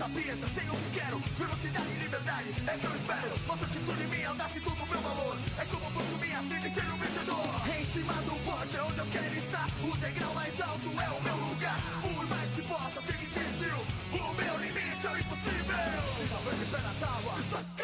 essa 0.00 0.08
pista 0.08 0.46
Sei 0.48 0.68
o 0.70 0.76
que 0.76 0.98
quero, 0.98 1.18
velocidade 1.36 1.88
e 1.90 2.02
liberdade 2.02 2.54
É 2.66 2.78
que 2.78 2.86
eu 2.86 2.96
espero, 2.96 3.34
nossa 3.46 3.64
atitude 3.66 4.06
minha 4.06 4.28
Audácia 4.30 4.60
todo 4.62 4.82
o 4.82 4.86
meu 4.86 5.00
valor. 5.00 5.36
É 5.58 5.64
como 5.66 5.90
busco 5.90 6.18
minha 6.18 6.42
sede 6.42 6.68
e 6.68 6.70
ser 6.70 6.92
um 6.92 6.96
vencedor. 6.96 7.78
Em 7.78 7.84
cima 7.84 8.14
do 8.14 8.44
pote 8.44 8.76
é 8.76 8.82
onde 8.82 8.98
eu 8.98 9.06
quero 9.06 9.34
estar. 9.34 9.66
O 9.82 9.96
degrau 9.98 10.34
mais 10.34 10.60
alto 10.60 10.88
é 10.88 11.10
o 11.10 11.22
meu 11.22 11.36
lugar. 11.48 11.80
Por 12.02 12.26
mais 12.26 12.50
que 12.52 12.62
possa 12.62 13.00
ser 13.02 13.18
difícil 13.18 13.76
O 14.12 14.34
meu 14.34 14.58
limite 14.58 15.06
é 15.06 15.10
o 15.10 15.18
impossível. 15.18 16.02
Se 16.16 16.28
talvez 16.28 16.58
me 16.58 16.66
pé 16.66 16.78
a 16.78 16.94
tábua 17.00 17.79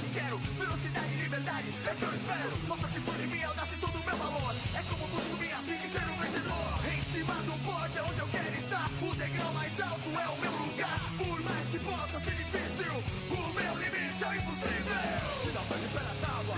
que 0.00 0.08
quero 0.18 0.38
Velocidade 0.58 1.12
e 1.12 1.22
liberdade 1.22 1.74
é 1.86 1.94
que 1.94 2.02
eu 2.02 2.12
espero. 2.14 2.52
Mostra 2.66 2.88
que 2.88 3.00
por 3.00 3.18
mim 3.18 3.42
audácia 3.42 3.74
e 3.74 3.78
todo 3.78 3.96
o 3.96 4.04
meu 4.04 4.16
valor. 4.16 4.54
É 4.74 4.82
como 4.88 5.06
busco 5.08 5.36
minha 5.36 5.58
zica 5.62 5.86
e 5.86 5.90
ser 5.90 6.08
um 6.08 6.16
vencedor. 6.16 6.68
Em 6.92 7.02
cima 7.02 7.34
do 7.44 7.54
pódio 7.64 7.98
é 7.98 8.02
onde 8.02 8.20
eu 8.20 8.28
quero 8.28 8.56
estar. 8.56 8.90
O 9.02 9.14
degrau 9.14 9.52
mais 9.52 9.80
alto 9.80 10.08
é 10.08 10.28
o 10.28 10.40
meu 10.40 10.52
lugar. 10.52 11.00
Por 11.18 11.40
mais 11.42 11.68
que 11.68 11.78
possa 11.78 12.20
ser 12.20 12.34
difícil 12.34 12.92
O 13.30 13.52
meu 13.52 13.74
limite 13.76 14.24
é 14.24 14.28
o 14.28 14.34
impossível. 14.34 15.20
Se 15.42 15.50
não 15.52 15.64
vai 15.64 15.78
é 15.78 16.10
a 16.10 16.26
tábua, 16.26 16.56